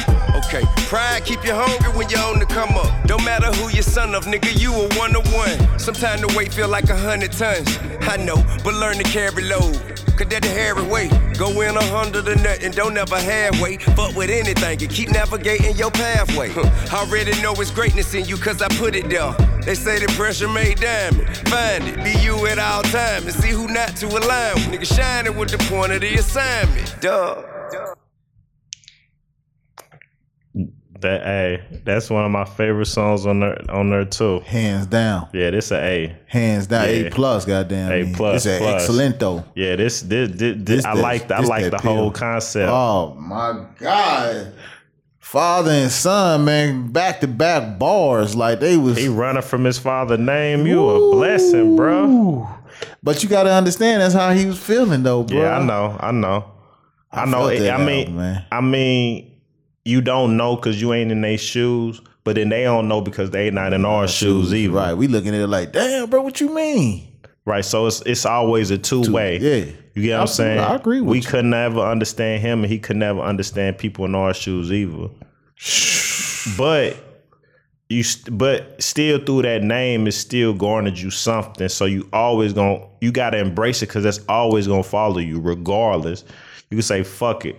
[0.45, 2.91] Okay, pride keep you hungry when you're on the come up.
[3.07, 5.79] Don't matter who your son of, nigga, you a one to one.
[5.79, 7.79] Sometimes the weight feel like a hundred tons.
[8.01, 10.01] I know, but learn to carry load.
[10.17, 11.07] Cause that the hairy way.
[11.37, 13.77] Go in a hundred or nothing, don't ever halfway.
[13.77, 16.49] Fuck with anything and keep navigating your pathway.
[16.49, 16.97] Huh.
[16.97, 19.33] Already know it's greatness in you cause I put it there.
[19.65, 21.27] They say the pressure made diamond.
[21.47, 24.79] Find it, be you at all times and see who not to align with.
[24.79, 26.95] Nigga shining with the point of the assignment.
[27.01, 27.43] Duh.
[31.01, 34.39] That A, that's one of my favorite songs on there on there too.
[34.41, 35.27] Hands down.
[35.33, 36.15] Yeah, this a A.
[36.27, 36.93] Hands down, Yeah.
[37.07, 37.91] A plus, goddamn.
[37.91, 38.45] A plus.
[38.45, 38.87] It's an plus.
[38.89, 39.43] excellento.
[39.55, 41.95] Yeah, this this this, this, This I like I like the pill.
[41.95, 42.69] whole concept.
[42.71, 44.53] Oh my god.
[45.19, 48.35] Father and son, man, back to back bars.
[48.35, 50.67] Like they was He running from his father name.
[50.67, 52.47] You a blessing, bro.
[53.03, 55.39] But you gotta understand that's how he was feeling though, bro.
[55.39, 56.51] Yeah, I know, I know,
[57.11, 57.47] I, I know.
[57.47, 58.45] It- I mean, man.
[58.51, 59.30] I mean,
[59.85, 63.31] you don't know because you ain't in their shoes, but then they don't know because
[63.31, 64.73] they not in our shoes either.
[64.73, 64.93] Right.
[64.93, 67.07] We looking at it like, damn, bro, what you mean?
[67.43, 69.39] Right, so it's it's always a two way.
[69.39, 69.71] yeah.
[69.95, 70.59] you get what I'm saying.
[70.59, 71.23] I agree with We you.
[71.23, 75.09] could never understand him, and he could never understand people in our shoes either.
[76.57, 76.97] But
[77.89, 81.69] you, st- but still through that name, is still garnered you something.
[81.69, 86.23] So you always gonna you gotta embrace it because that's always gonna follow you, regardless.
[86.69, 87.55] You can say fuck it.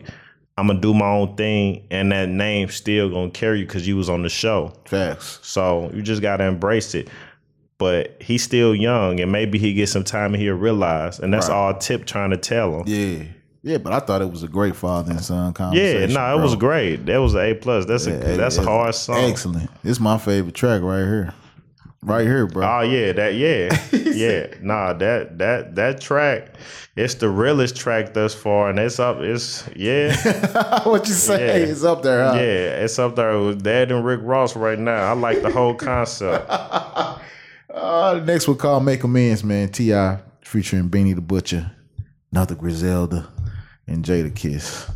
[0.58, 3.96] I'm gonna do my own thing, and that name still gonna carry you because you
[3.96, 4.72] was on the show.
[4.84, 5.38] Facts.
[5.42, 7.08] So you just gotta embrace it.
[7.78, 11.18] But he's still young, and maybe he gets some time and he'll realize.
[11.18, 11.54] And that's Right.
[11.54, 12.84] all Tip trying to tell him.
[12.86, 13.24] Yeah.
[13.64, 16.10] Yeah, but I thought it was a great father and son conversation.
[16.10, 16.68] Yeah, no, it was bro.
[16.68, 17.06] great.
[17.06, 17.84] That was an A plus.
[17.86, 19.18] That's a Yeah, that's a hard song.
[19.18, 19.70] Excellent.
[19.84, 21.32] It's my favorite track right here.
[22.04, 22.66] Right here, bro.
[22.66, 24.54] Oh yeah, that yeah, yeah.
[24.60, 26.56] Nah, that that that track,
[26.96, 29.20] it's the realest track thus far, and it's up.
[29.20, 30.82] It's yeah.
[30.82, 31.46] what you say?
[31.46, 31.70] Yeah.
[31.70, 32.34] It's up there, huh?
[32.34, 35.10] Yeah, it's up there with Dad and Rick Ross right now.
[35.10, 36.50] I like the whole concept.
[37.72, 39.66] Uh, the next one called Make Amends, man.
[39.70, 40.18] T.I.
[40.42, 41.72] featuring Benny the Butcher,
[42.30, 43.26] Another Griselda,
[43.86, 44.90] and Jadakiss.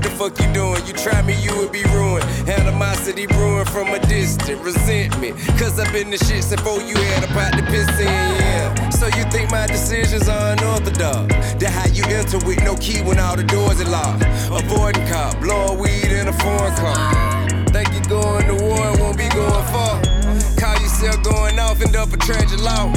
[0.00, 0.86] What the fuck you doing?
[0.86, 2.24] You try me, you would be ruined.
[2.48, 5.36] Animosity brewing from a distance, resentment.
[5.58, 8.88] Cause I've been the shit since before you had a pot to piss in, yeah.
[8.90, 11.34] So you think my decisions are unorthodox?
[11.54, 14.24] That how you enter with no key when all the doors are locked.
[14.50, 17.48] Avoiding cop, blowing weed in a foreign car.
[17.66, 20.19] Think you going to war and won't be going far.
[20.60, 22.92] Call yourself going off, end up a tragic law.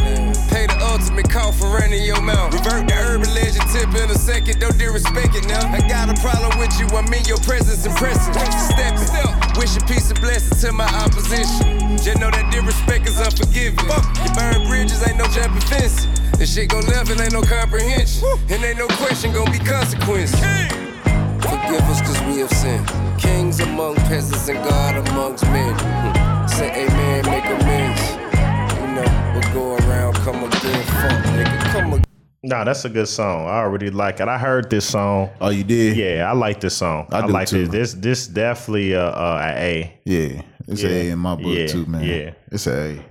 [0.51, 2.51] Pay the ultimate call for running your mouth.
[2.51, 5.63] Revert the urban legend tip in a second, don't disrespect it now.
[5.71, 8.35] I got a problem with you, I'm in your presence impressive.
[8.35, 11.95] Step it, wishing peace and blessings to my opposition.
[12.03, 13.79] Just know that disrespect is unforgiving.
[13.79, 16.03] You burn bridges, ain't no jumping fences.
[16.35, 18.27] This shit go left and ain't no comprehension.
[18.51, 20.35] And ain't no question, gon' be consequences.
[21.39, 22.91] Forgive us cause we have sinned.
[23.15, 25.71] Kings among peasants and God amongst men.
[25.79, 26.32] Hmm.
[26.47, 28.01] Say amen, make amends.
[28.79, 32.03] You know, what go around, come again, fuck nigga, come again.
[32.43, 33.45] Nah, that's a good song.
[33.47, 34.27] I already like it.
[34.27, 35.29] I heard this song.
[35.39, 35.95] Oh, you did?
[35.95, 37.07] Yeah, I like this song.
[37.11, 37.67] I I, do like too.
[37.67, 37.93] this.
[37.93, 40.01] This this definitely a, a, a A.
[40.05, 40.89] Yeah, it's Yeah.
[40.89, 42.03] a A in my book Yeah, too, man.
[42.03, 42.31] yeah.
[42.51, 43.05] it's a A.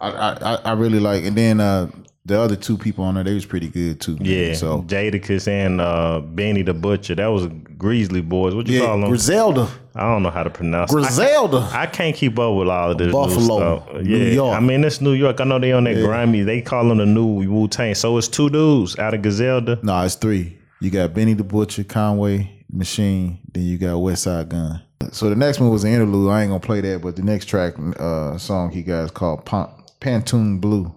[0.00, 1.90] I, I I- I really like, and then uh,
[2.26, 4.16] the other two people on there, they was pretty good too.
[4.16, 4.24] man.
[4.24, 4.54] Yeah.
[4.54, 7.14] so Jadakiss and uh, Benny the Butcher.
[7.14, 7.46] That was
[7.78, 8.54] Grizzly Boys.
[8.54, 9.08] What you Yeah, call them?
[9.08, 9.68] Griselda.
[9.94, 10.90] I don't know how to pronounce.
[10.90, 10.94] it.
[10.94, 11.58] Griselda.
[11.58, 14.02] I can't, I can't keep up with all of this Buffalo, new stuff.
[14.02, 14.56] New York.
[14.56, 15.40] I mean it's New York.
[15.40, 16.02] I know they on that Yeah.
[16.06, 16.42] grimy.
[16.42, 17.94] They call them the new Wu Tang.
[17.94, 19.78] So it's two dudes out of Griselda.
[19.82, 20.58] no, it's three.
[20.80, 24.82] You got Benny the Butcher, Conway Machine, then you got Westside Gunn.
[25.12, 26.30] So the next one was an interlude.
[26.30, 29.44] I ain't gonna play that, but the next track uh, song he got is called
[29.46, 29.68] Pan-
[30.00, 30.92] Pantone Blue,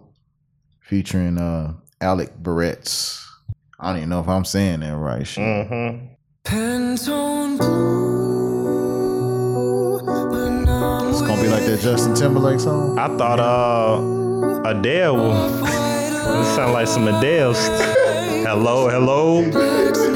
[0.89, 1.71] featuring uh,
[2.01, 3.23] Alec Barrett's.
[3.79, 5.25] I don't even know if I'm saying that right.
[5.25, 5.43] Shit.
[5.43, 6.05] Mm-hmm.
[6.43, 7.53] Pantone
[11.11, 12.97] It's gonna be like that Justin Timberlake song.
[12.97, 17.53] I thought uh Adele was it sound like some Adele.
[17.53, 20.08] hello, hello.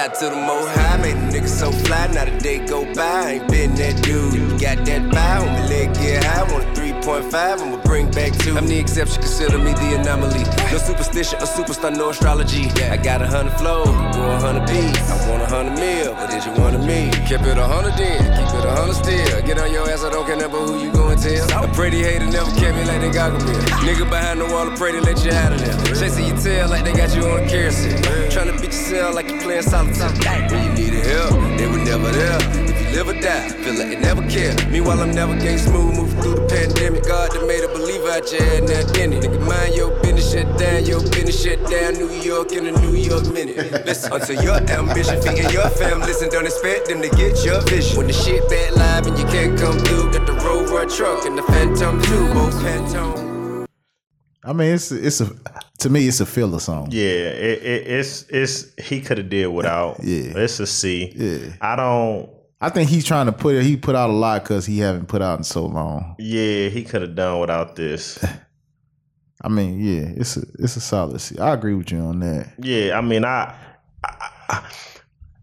[0.00, 3.02] Shout to the Mohammed, nigga so fly, Now the day go by.
[3.02, 4.58] I ain't been that dude.
[4.58, 8.56] Got that vibe, when my leg get high, wanna 8.5, I'ma bring back two.
[8.58, 10.44] I'm the exception, consider me the anomaly.
[10.70, 12.68] No superstition, a superstar, no astrology.
[12.82, 15.10] I got a hundred flow, go a hundred beats.
[15.10, 17.10] I want a hundred mil, but did you want a me?
[17.24, 19.40] Keep it a hundred then, keep it a hundred still.
[19.40, 21.64] Get on your ass, I don't care never who you going to tell.
[21.64, 23.52] A pretty hater never kept me like they got me.
[23.80, 25.94] Nigga behind the wall, I pray they let you out of there.
[25.96, 27.96] Chasing your tail like they got you on a carousel.
[28.30, 30.48] Trying to beat yourself like you playing solitaire.
[30.50, 32.69] When you needed help, they were never there.
[32.90, 34.52] If you live or die, feel like they never care.
[34.68, 37.04] Meanwhile, I'm never gang smooth, moving through the pandemic.
[37.06, 39.22] God that made a believer out your head, now in it.
[39.22, 42.96] Nigga, mind your business, shut down your business, shut down New York in a New
[42.96, 43.86] York minute.
[43.86, 47.96] Listen, until your ambition, feeding your fam, listen, don't expect them to get your vision.
[47.96, 51.38] When the shit bad live and you can't come through, got the Rover truck and
[51.38, 53.66] the Phantom 2, both Phantom.
[54.42, 55.30] I mean, it's it's a
[55.78, 56.88] to me, it's a filler song.
[56.90, 60.00] Yeah, it, it, it's it's he could have did without.
[60.02, 60.32] Yeah.
[60.34, 61.12] it's a C.
[61.14, 61.52] Yeah.
[61.60, 62.39] I don't.
[62.60, 63.64] I think he's trying to put it.
[63.64, 66.14] He put out a lot because he haven't put out in so long.
[66.18, 68.22] Yeah, he could have done without this.
[69.42, 71.38] I mean, yeah, it's a it's a solid C.
[71.38, 72.52] I agree with you on that.
[72.58, 73.54] Yeah, I mean, I,
[74.04, 74.70] I, I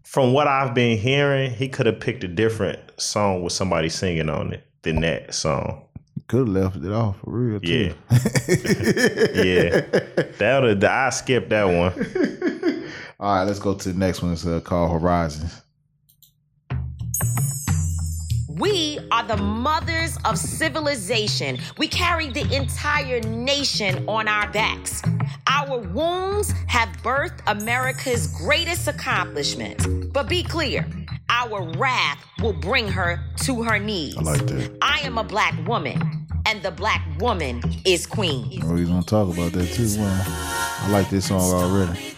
[0.04, 4.28] from what I've been hearing, he could have picked a different song with somebody singing
[4.28, 5.84] on it than that song.
[6.28, 7.60] Could have left it off for real.
[7.60, 7.68] Too.
[7.68, 7.92] Yeah.
[9.34, 9.80] yeah.
[10.38, 12.84] That would I skipped that one.
[13.20, 14.32] All right, let's go to the next one.
[14.32, 15.62] It's uh, called Horizons.
[18.58, 21.58] We are the mothers of civilization.
[21.76, 25.00] We carry the entire nation on our backs.
[25.46, 30.12] Our wombs have birthed America's greatest accomplishment.
[30.12, 30.86] But be clear,
[31.28, 34.16] our wrath will bring her to her knees.
[34.18, 34.76] I like that.
[34.82, 38.60] I am a black woman, and the black woman is queen.
[38.64, 39.88] Oh, he's gonna talk about that too.
[39.98, 42.14] Well, I like this song already.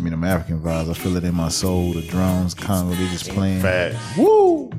[0.00, 0.88] Give me them African vibes.
[0.88, 1.92] I feel it in my soul.
[1.92, 3.60] The drums, Congo, they just playing.
[3.60, 3.98] Facts.
[4.16, 4.70] Woo!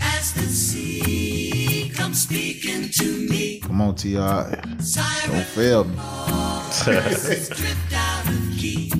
[0.00, 3.60] As the sea comes speaking to me.
[3.60, 4.14] Come on, Ti.
[4.14, 5.96] Don't fail me.
[6.86, 8.90] drift out of key.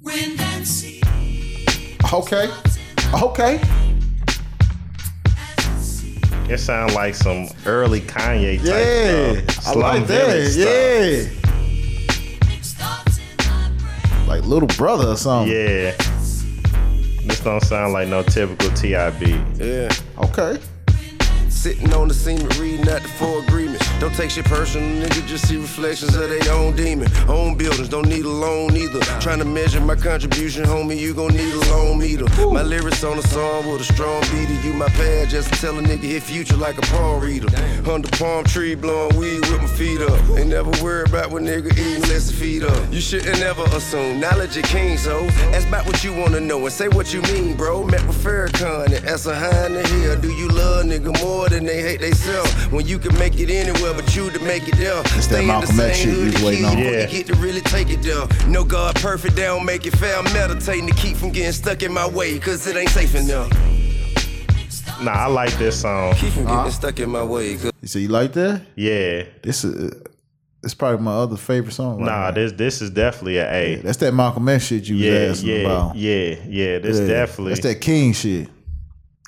[0.00, 1.02] Wind and sea.
[2.12, 2.48] okay.
[3.14, 3.60] Okay.
[6.48, 9.66] It sounds like some early Kanye type Yeah, stuff.
[9.66, 10.52] I like that.
[10.52, 11.34] stuff.
[11.34, 11.45] Yeah.
[14.26, 15.52] Like little brother or something.
[15.54, 15.94] Yeah.
[17.26, 19.22] This don't sound like no typical TIB.
[19.58, 19.88] Yeah.
[20.18, 20.60] Okay.
[21.56, 23.84] Sitting on the scene reading out the four agreements.
[23.98, 25.26] Don't take shit personal, nigga.
[25.26, 27.10] Just see reflections of their own demon.
[27.28, 29.00] Own buildings, don't need a loan either.
[29.20, 32.26] Trying to measure my contribution, homie, you gon' need a loan meter.
[32.52, 34.52] My lyrics on a song with a strong beater.
[34.62, 37.48] You my pad just tell a nigga his future like a palm reader.
[37.90, 40.20] Under palm tree, blowing weed with my feet up.
[40.38, 42.92] Ain't never worried about what nigga eating the feet up.
[42.92, 46.72] You shouldn't never assume knowledge is king, so ask about what you wanna know and
[46.72, 47.82] say what you mean, bro.
[47.84, 51.64] Met with Farrakhan ask her how in the hell do you love nigga more than
[51.64, 52.72] they hate they self?
[52.72, 55.02] When you can make it anywhere but you to make it there.
[55.02, 56.78] that Stay in the Malcolm X shit you hood was to waiting kill on.
[56.78, 57.06] you Yeah.
[57.06, 58.26] get to really take it there.
[58.48, 60.16] No God perfect, they don't make it fair.
[60.16, 63.50] I'm meditating to keep from getting stuck in my way, cause it ain't safe enough.
[65.02, 66.14] Nah, I like this song.
[66.14, 66.70] Keep from getting uh-huh.
[66.70, 68.62] stuck in my way, cause You say you like that?
[68.76, 69.24] Yeah.
[69.42, 69.92] This is
[70.64, 71.98] it's probably my other favorite song.
[71.98, 72.30] right Nah, now.
[72.32, 73.76] this this is definitely a A.
[73.76, 75.96] That's that Malcolm X shit you was Yeah, asking yeah, about.
[75.96, 76.78] yeah, yeah.
[76.78, 77.52] This Yeah, definitely.
[77.52, 78.48] That's that King shit.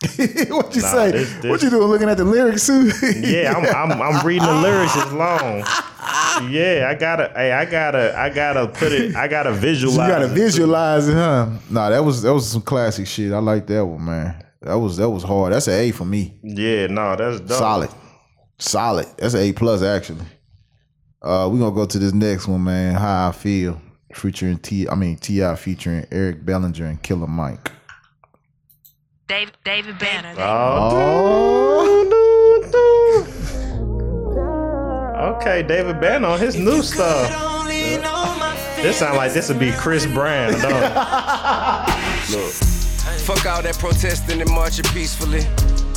[0.48, 1.10] what you Nah, say?
[1.10, 1.88] this- what you doing?
[1.88, 2.90] Looking at the lyrics too?
[3.20, 4.94] yeah, I'm, I'm I'm reading the lyrics.
[4.96, 5.64] It's long.
[6.50, 7.32] Yeah, I gotta.
[7.34, 8.16] Hey, I gotta.
[8.16, 9.16] I gotta put it.
[9.16, 10.06] I gotta visualize.
[10.08, 11.48] you gotta it, visualize it, huh?
[11.68, 13.32] Nah, that was that was some classic shit.
[13.32, 14.44] I like that one, man.
[14.62, 15.52] That was that was hard.
[15.52, 16.38] That's an A for me.
[16.44, 17.58] Yeah, no, that's dope.
[17.58, 17.90] Solid,
[18.58, 19.06] solid.
[19.18, 20.24] That's an A plus actually.
[21.20, 22.94] Uh, we gonna go to this next one, man.
[22.94, 23.80] How I feel,
[24.14, 24.88] featuring T.
[24.88, 25.56] I mean T.I.
[25.56, 27.72] featuring Eric Bellinger and Killer Mike.
[29.28, 30.34] Dave, David Banner.
[30.38, 31.74] Oh.
[35.36, 37.28] Okay, David Banner on his new stuff.
[38.76, 40.94] This sound like this would be Chris Brown, don't it?
[42.32, 42.52] Look,
[43.20, 45.40] fuck all that protesting and marching peacefully.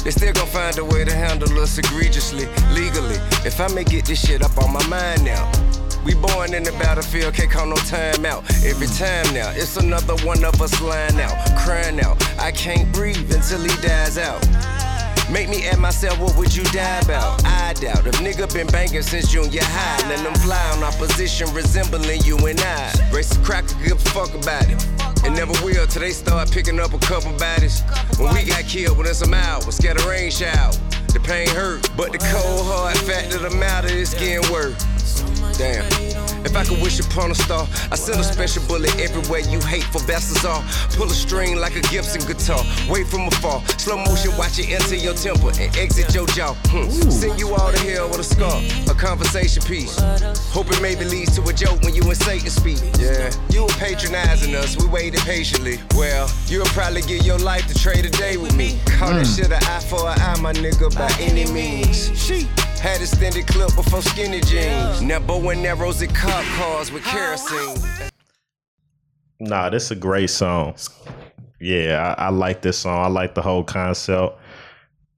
[0.03, 3.15] They still gonna find a way to handle us egregiously, legally.
[3.45, 5.49] If I may get this shit up on my mind now.
[6.03, 8.43] We born in the battlefield, can't call no time out.
[8.65, 12.17] Every time now, it's another one of us lying out, crying out.
[12.39, 14.41] I can't breathe until he dies out.
[15.31, 17.45] Make me ask myself, what would you die about?
[17.45, 18.05] I doubt.
[18.05, 22.59] If nigga been banging since junior high, let them fly on opposition resembling you and
[22.59, 22.91] I.
[23.13, 24.85] Race cracker, give a fuck about it.
[25.23, 27.81] And never will till they start picking up a couple bodies.
[28.17, 30.73] When we got killed when it's within some hours, scatter rain shower.
[31.23, 34.83] Pain hurt, but the cold hard fact of the matter is getting worse.
[35.57, 36.30] Damn.
[36.43, 40.01] If I could wish upon a star, I send a special bullet everywhere you hateful
[40.07, 40.63] bastards are.
[40.97, 43.61] Pull a string like a Gibson guitar, wait from afar.
[43.77, 46.53] Slow motion, watch it enter your temple and exit your jaw.
[46.67, 46.89] Hmm.
[46.89, 49.99] Send you all to hell with a scar, a conversation piece.
[50.51, 52.79] Hope it maybe leads to a joke when you and Satan speak.
[52.99, 55.79] Yeah, you were patronizing us, we waited patiently.
[55.95, 58.79] Well, you'll probably give your life to trade a day with me.
[58.85, 62.11] Call that shit an eye for an eye, my nigga, by any means.
[62.19, 62.47] She
[62.81, 65.01] had extended clip before skinny jeans.
[65.01, 67.77] Now bow and arrows and cop cars with kerosene.
[69.39, 70.75] Nah, this is a great song.
[71.59, 73.03] Yeah, I, I like this song.
[73.03, 74.37] I like the whole concept.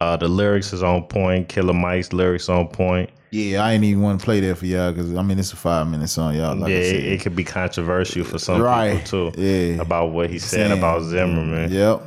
[0.01, 1.47] Uh, the lyrics is on point.
[1.47, 3.09] Killer Mike's lyrics on point.
[3.31, 5.55] Yeah, I ain't even want to play that for y'all because I mean it's a
[5.55, 6.55] five minute song, y'all.
[6.55, 9.03] Like yeah, it, it could be controversial for some Right.
[9.03, 9.41] people too.
[9.41, 11.71] Yeah, about what he said Saying- about Zimmerman.
[11.71, 12.03] Yep,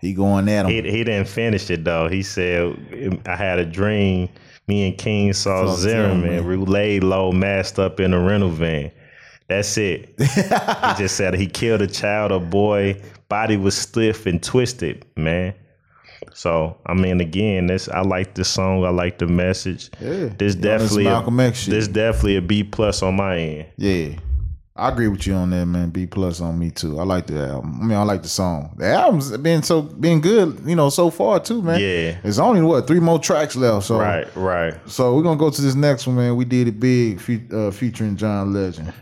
[0.00, 0.70] he going at him.
[0.72, 2.08] He, he didn't finish it though.
[2.08, 4.30] He said, "I had a dream.
[4.66, 6.22] Me and King saw Saw Zimmerman.
[6.22, 6.46] Zimmerman.
[6.46, 8.90] We laid low, masked up in a rental van.
[9.48, 10.14] That's it.
[10.18, 10.24] he
[10.96, 13.00] just said he killed a child, a boy.
[13.28, 15.54] Body was stiff and twisted, man.
[16.32, 18.84] So I mean, again, this I like this song.
[18.84, 19.90] I like the message.
[20.00, 20.30] Yeah.
[20.38, 21.70] This Yeah, definitely this a, Malcolm X shit.
[21.70, 23.66] this definitely a B plus on my end.
[23.76, 24.14] Yeah.
[24.76, 25.90] I agree with you on that, man.
[25.90, 26.98] B plus on me too.
[26.98, 27.78] I like the album.
[27.80, 28.74] I mean, I like the song.
[28.76, 31.78] The album's been so been good, you know, so far too, man.
[31.78, 32.18] Yeah.
[32.24, 33.86] It's only what three more tracks left.
[33.86, 34.74] So Right, right.
[34.90, 36.34] So we're gonna go to this next one, man.
[36.34, 38.92] We did it big, fe- uh, featuring John Legend.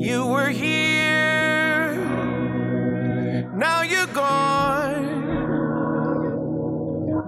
[0.00, 1.94] You were here,
[3.56, 5.10] now you're gone.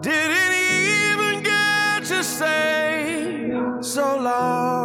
[0.02, 4.83] Didn't even get to say so long.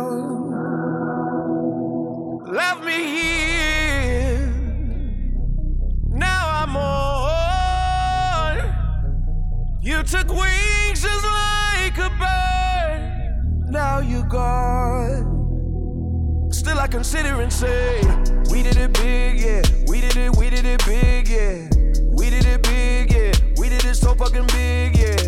[10.00, 15.28] You took wings just like a bird, now you're gone.
[16.54, 18.00] Still, I consider and say,
[18.50, 19.62] we did it big, yeah.
[19.88, 21.68] We did it, we did it big, yeah.
[22.14, 23.34] We did it big, yeah.
[23.58, 25.19] We did it so fucking big, yeah.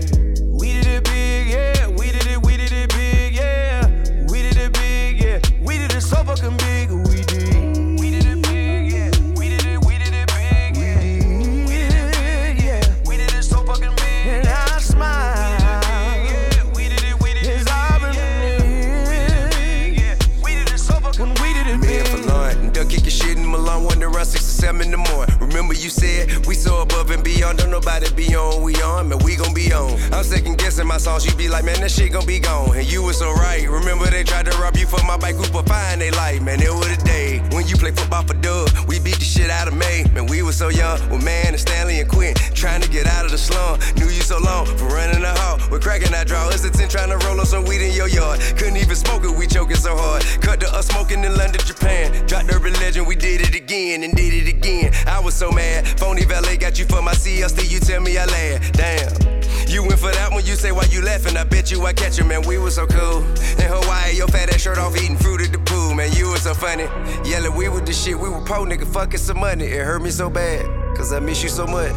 [31.22, 32.76] Songs, you be like, man, that shit gon' be gone.
[32.76, 33.68] And you was so right.
[33.68, 36.62] Remember they tried to rob you for my bike, group of fine, they like, man,
[36.62, 38.70] it was a day when you play football for Doug.
[38.88, 41.60] We beat the shit out of May, man, we was so young with man and
[41.60, 43.80] Stanley and Quinn, trying to get out of the slum.
[43.98, 45.60] Knew you so long for running the hall.
[45.70, 46.50] We're cracking that draw.
[46.50, 48.40] It's a 10 trying to roll on some weed in your yard.
[48.58, 50.24] Couldn't even smoke it, we choking so hard.
[50.42, 52.26] Cut to us smoking in London, Japan.
[52.28, 54.94] Dropped Urban Legend, we did it again and did it again.
[55.08, 55.88] I was so mad.
[56.00, 58.72] Phony valet got you for my CLC, you tell me I laugh.
[58.74, 59.41] Damn.
[59.72, 61.38] You went for that one, you say why you laughing.
[61.38, 62.42] I bet you I catch you, man.
[62.42, 63.24] We was so cool.
[63.24, 66.12] In Hawaii, your fat ass shirt off, eating fruit at the pool, man.
[66.12, 66.84] You was so funny.
[67.24, 69.66] Yelling, we with the shit, we were po nigga, fucking some money.
[69.66, 70.66] It hurt me so bad.
[70.98, 71.94] Cause I miss you so much.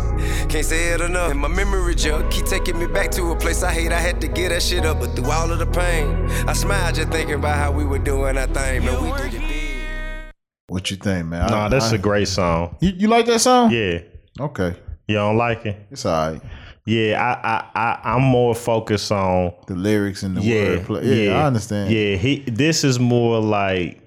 [0.48, 1.32] Can't say it enough.
[1.32, 3.90] And my memory jug keep taking me back to a place I hate.
[3.90, 6.14] I had to get that shit up, but through all of the pain,
[6.48, 9.02] I smile just thinking about how we were doing our thing, man.
[9.02, 10.32] We did it big.
[10.68, 11.50] What you think, man?
[11.50, 12.76] Nah, that's a great song.
[12.80, 13.72] You, you like that song?
[13.72, 13.98] Yeah.
[14.38, 14.76] Okay.
[15.08, 15.76] You don't like it?
[15.90, 16.42] It's all right.
[16.86, 21.26] Yeah, I, I, I, I'm more focused on the lyrics and the yeah, wordplay.
[21.26, 21.90] Yeah, I understand.
[21.90, 22.40] Yeah, he.
[22.40, 24.02] This is more like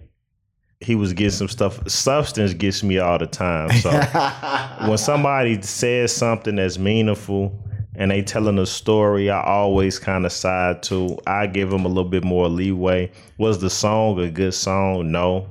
[0.79, 1.87] he was getting some stuff.
[1.89, 3.71] Substance gets me all the time.
[3.79, 3.89] So
[4.87, 7.59] when somebody says something that's meaningful
[7.95, 11.17] and they telling a story, I always kind of side to.
[11.25, 13.11] I give them a little bit more leeway.
[13.39, 15.11] Was the song a good song?
[15.11, 15.47] No.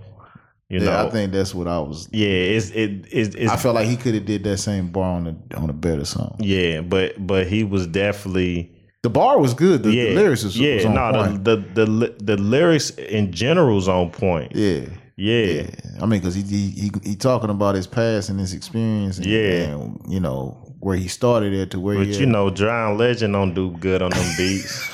[0.69, 2.09] You yeah, know, I think that's what I was.
[2.11, 5.12] yeah, it's it, it's, it's I felt like he could have did that same bar
[5.17, 6.37] on a on a better song.
[6.41, 9.85] Yeah, but but he was definitely the bar was good.
[9.85, 11.45] The, yeah, the lyrics was, yeah, was on no, point.
[11.45, 14.57] The, the the the lyrics in general is on point.
[14.57, 15.71] Yeah, yeah,
[16.03, 19.19] I mean, because he, he he he talking about his past and his experience.
[19.19, 19.69] And, Yeah.
[19.77, 22.29] and, you know where he started at to where But he you at.
[22.29, 24.91] know, John Legend don't do good on them beats.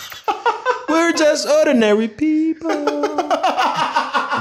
[0.89, 2.41] We're just ordinary people.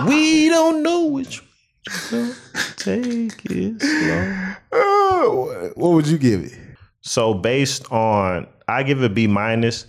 [0.08, 1.42] We don't know which.
[1.90, 2.34] So
[2.78, 4.56] take it slow.
[4.72, 6.54] Oh, uh, what would you give it?
[7.02, 9.88] So based on, I give it B minus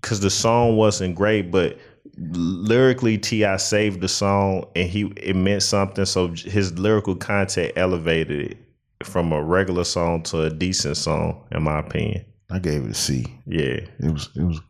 [0.00, 1.78] because the song wasn't great, but
[2.18, 6.04] lyrically T.I saved the song and he it meant something.
[6.04, 8.58] So his lyrical content elevated it
[9.04, 12.24] from a regular song to a decent song, in my opinion.
[12.50, 13.26] I gave it a C.
[13.46, 14.60] Yeah, it was it was.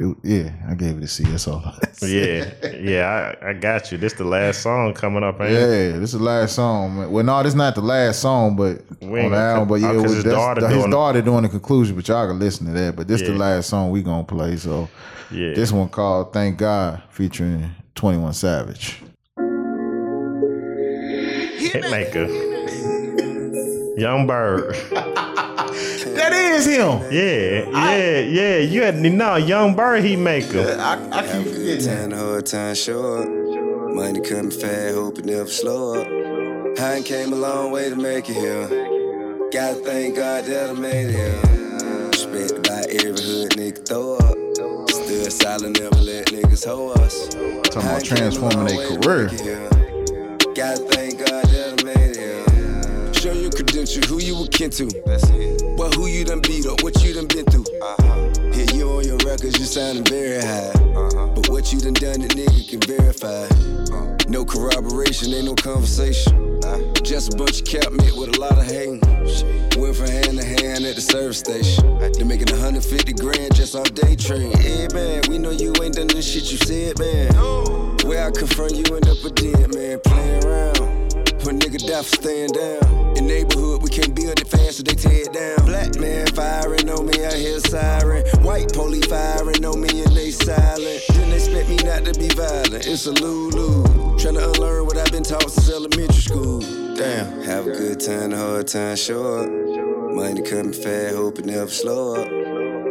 [0.00, 1.24] It, yeah, I gave it a C.
[1.24, 1.60] That's all.
[2.02, 3.34] yeah, yeah.
[3.42, 3.98] I, I got you.
[3.98, 5.54] This the last song coming up, ain't it?
[5.54, 6.96] Yeah, this is the last song.
[6.96, 7.10] Man.
[7.10, 9.68] Well, no, this not the last song, but We on the album.
[9.68, 11.96] But yeah, oh, it 'cause was, his that's- daughter his doing- daughter doing the conclusion,
[11.96, 12.94] but y'all can listen to that.
[12.94, 13.28] But this Yeah.
[13.28, 14.56] the last song we gonna play.
[14.56, 14.88] So
[15.32, 15.54] Yeah.
[15.54, 19.02] this one called "Thank God" featuring Twenty One Savage.
[21.58, 22.28] Hitmaker.
[23.98, 24.76] Young Bird.
[26.18, 27.00] That is him.
[27.12, 28.56] Yeah, yeah, yeah.
[28.58, 30.76] You had no Young Bird he maker.
[30.78, 33.28] I, I keep Good time, the whole time short.
[33.94, 36.06] Money coming fast, hope it never slow up.
[36.80, 38.66] I came a long way to make it here.
[39.52, 42.08] Gotta thank God that I made it here.
[42.08, 44.90] Respected by every hood nigga throw up.
[44.90, 47.28] Stood silent, never let niggas hoe us.
[47.70, 49.28] Talking about transforming their career.
[50.54, 52.47] Gotta thank God that I made it here.
[53.78, 54.86] Who you were kin to.
[55.06, 55.62] That's it.
[55.78, 57.64] Well, who you done beat up, what you done been through.
[57.80, 58.74] Uh-huh.
[58.74, 60.74] You on your records, you sounding very high.
[60.74, 61.28] Uh-huh.
[61.28, 63.46] But what you done done, the nigga can verify.
[64.28, 66.60] No corroboration, ain't no conversation.
[67.04, 69.00] Just a bunch of cap met with a lot of hating.
[69.78, 71.98] Went from hand to hand at the service station.
[71.98, 74.58] They're making 150 grand just off day trade.
[74.58, 77.30] Yeah, man, we know you ain't done this shit you said, man.
[78.00, 80.78] Swear I confront you end up a dead man playing around.
[81.46, 82.97] When nigga die for staying down.
[83.18, 85.66] In neighborhood, we can't build it fast, so they tear it down.
[85.66, 88.24] Black man firing on me, I hear siren.
[88.44, 91.02] White police firing on me and they silent.
[91.08, 92.86] Didn't expect me not to be violent.
[92.86, 93.82] It's a lulu.
[94.18, 96.60] Trying to unlearn what I've been taught since elementary school.
[96.94, 99.50] Damn, have a good time, a hard time, show up.
[100.14, 102.28] Money coming fast, hope it never slow up.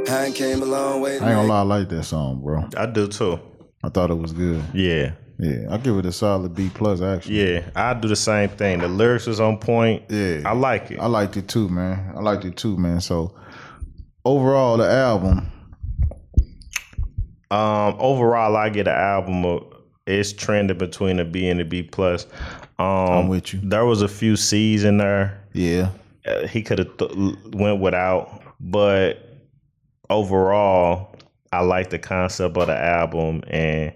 [0.09, 1.11] I came a long way.
[1.11, 2.67] I ain't gonna lie, I like that song, bro.
[2.75, 3.39] I do too.
[3.81, 4.61] I thought it was good.
[4.73, 5.13] Yeah.
[5.39, 7.53] Yeah, I give it a solid B plus actually.
[7.53, 8.79] Yeah, I do the same thing.
[8.79, 10.03] The lyrics is on point.
[10.09, 10.99] Yeah, I like it.
[10.99, 12.13] I liked it too, man.
[12.15, 13.01] I liked it too, man.
[13.01, 13.35] So
[14.25, 15.51] overall, the album.
[17.51, 19.45] Um, overall, I get an album.
[19.45, 19.63] Of,
[20.07, 22.25] it's trending between a B and a B plus.
[22.79, 23.59] Um, I'm with you.
[23.61, 25.39] There was a few C's in there.
[25.53, 25.91] Yeah,
[26.25, 27.11] uh, he could have th-
[27.53, 29.23] went without, but
[30.09, 31.15] overall,
[31.51, 33.93] I like the concept of the album and.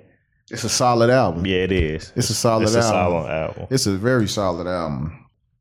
[0.52, 1.46] It's a solid album.
[1.46, 2.12] Yeah, it is.
[2.16, 2.86] It's a solid it's album.
[2.86, 3.68] a solid album.
[3.70, 5.18] It's a very solid album.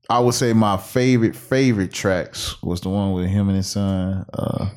[0.09, 4.27] I would say my favorite favorite tracks was the one with him and his son.
[4.33, 4.71] Uh,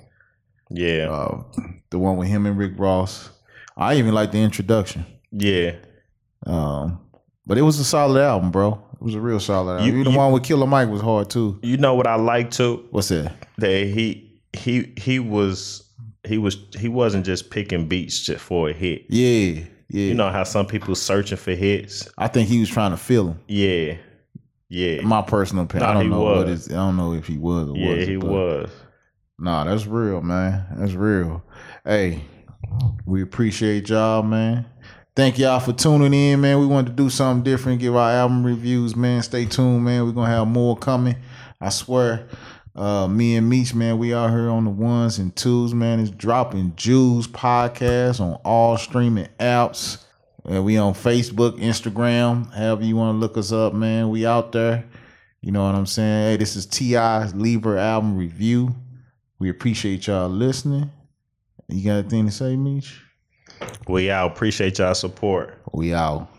[0.70, 1.44] yeah, uh,
[1.90, 3.30] the one with him and Rick Ross.
[3.76, 5.06] I even like the introduction.
[5.32, 5.78] Yeah,
[6.46, 7.00] um,
[7.48, 8.80] but it was a solid album, bro.
[8.94, 9.86] It was a real solid album.
[9.88, 11.60] You- Even the you- one with Killer Mike was hard too.
[11.64, 12.86] You know what I like too?
[12.92, 13.34] What's that?
[13.58, 15.84] That he he he was
[16.24, 19.06] he was he wasn't just picking beats just for a hit.
[19.10, 20.08] Yeah, yeah.
[20.08, 22.10] You know how some people searching for hits.
[22.18, 23.40] I think he was trying to feel him.
[23.48, 23.98] Yeah,
[24.68, 25.02] yeah.
[25.02, 25.88] My personal opinion.
[25.88, 26.66] Nah, I don't know what was.
[26.68, 26.72] is.
[26.72, 27.70] I don't know if he was.
[27.70, 28.72] Or Yeah, wasn't, he was.
[29.38, 30.66] Nah, that's real, man.
[30.78, 31.44] That's real.
[31.86, 32.24] Hey,
[33.06, 34.66] we appreciate y'all, man.
[35.16, 36.60] Thank y'all for tuning in, man.
[36.60, 39.22] We wanted to do something different, give our album reviews, man.
[39.22, 40.06] Stay tuned, man.
[40.06, 41.18] We're gonna have more coming.
[41.62, 42.28] I swear.
[42.76, 46.00] Uh, me and Meech, man, we out here on the ones and twos, man.
[46.00, 50.04] It's Dropping Jewels podcast on all streaming apps.
[50.46, 54.10] And we on Facebook, Instagram, however you want to look us up, man.
[54.10, 54.84] We out there.
[55.42, 56.32] You know what I'm saying?
[56.32, 57.80] Hey, this is T.I.'s L.I.B.R.A.
[57.80, 58.76] album review.
[59.40, 60.92] We appreciate y'all listening.
[61.68, 63.02] You got anything to say, Meech?
[63.88, 64.32] We out.
[64.32, 65.62] Appreciate y'all support.
[65.74, 66.33] We out.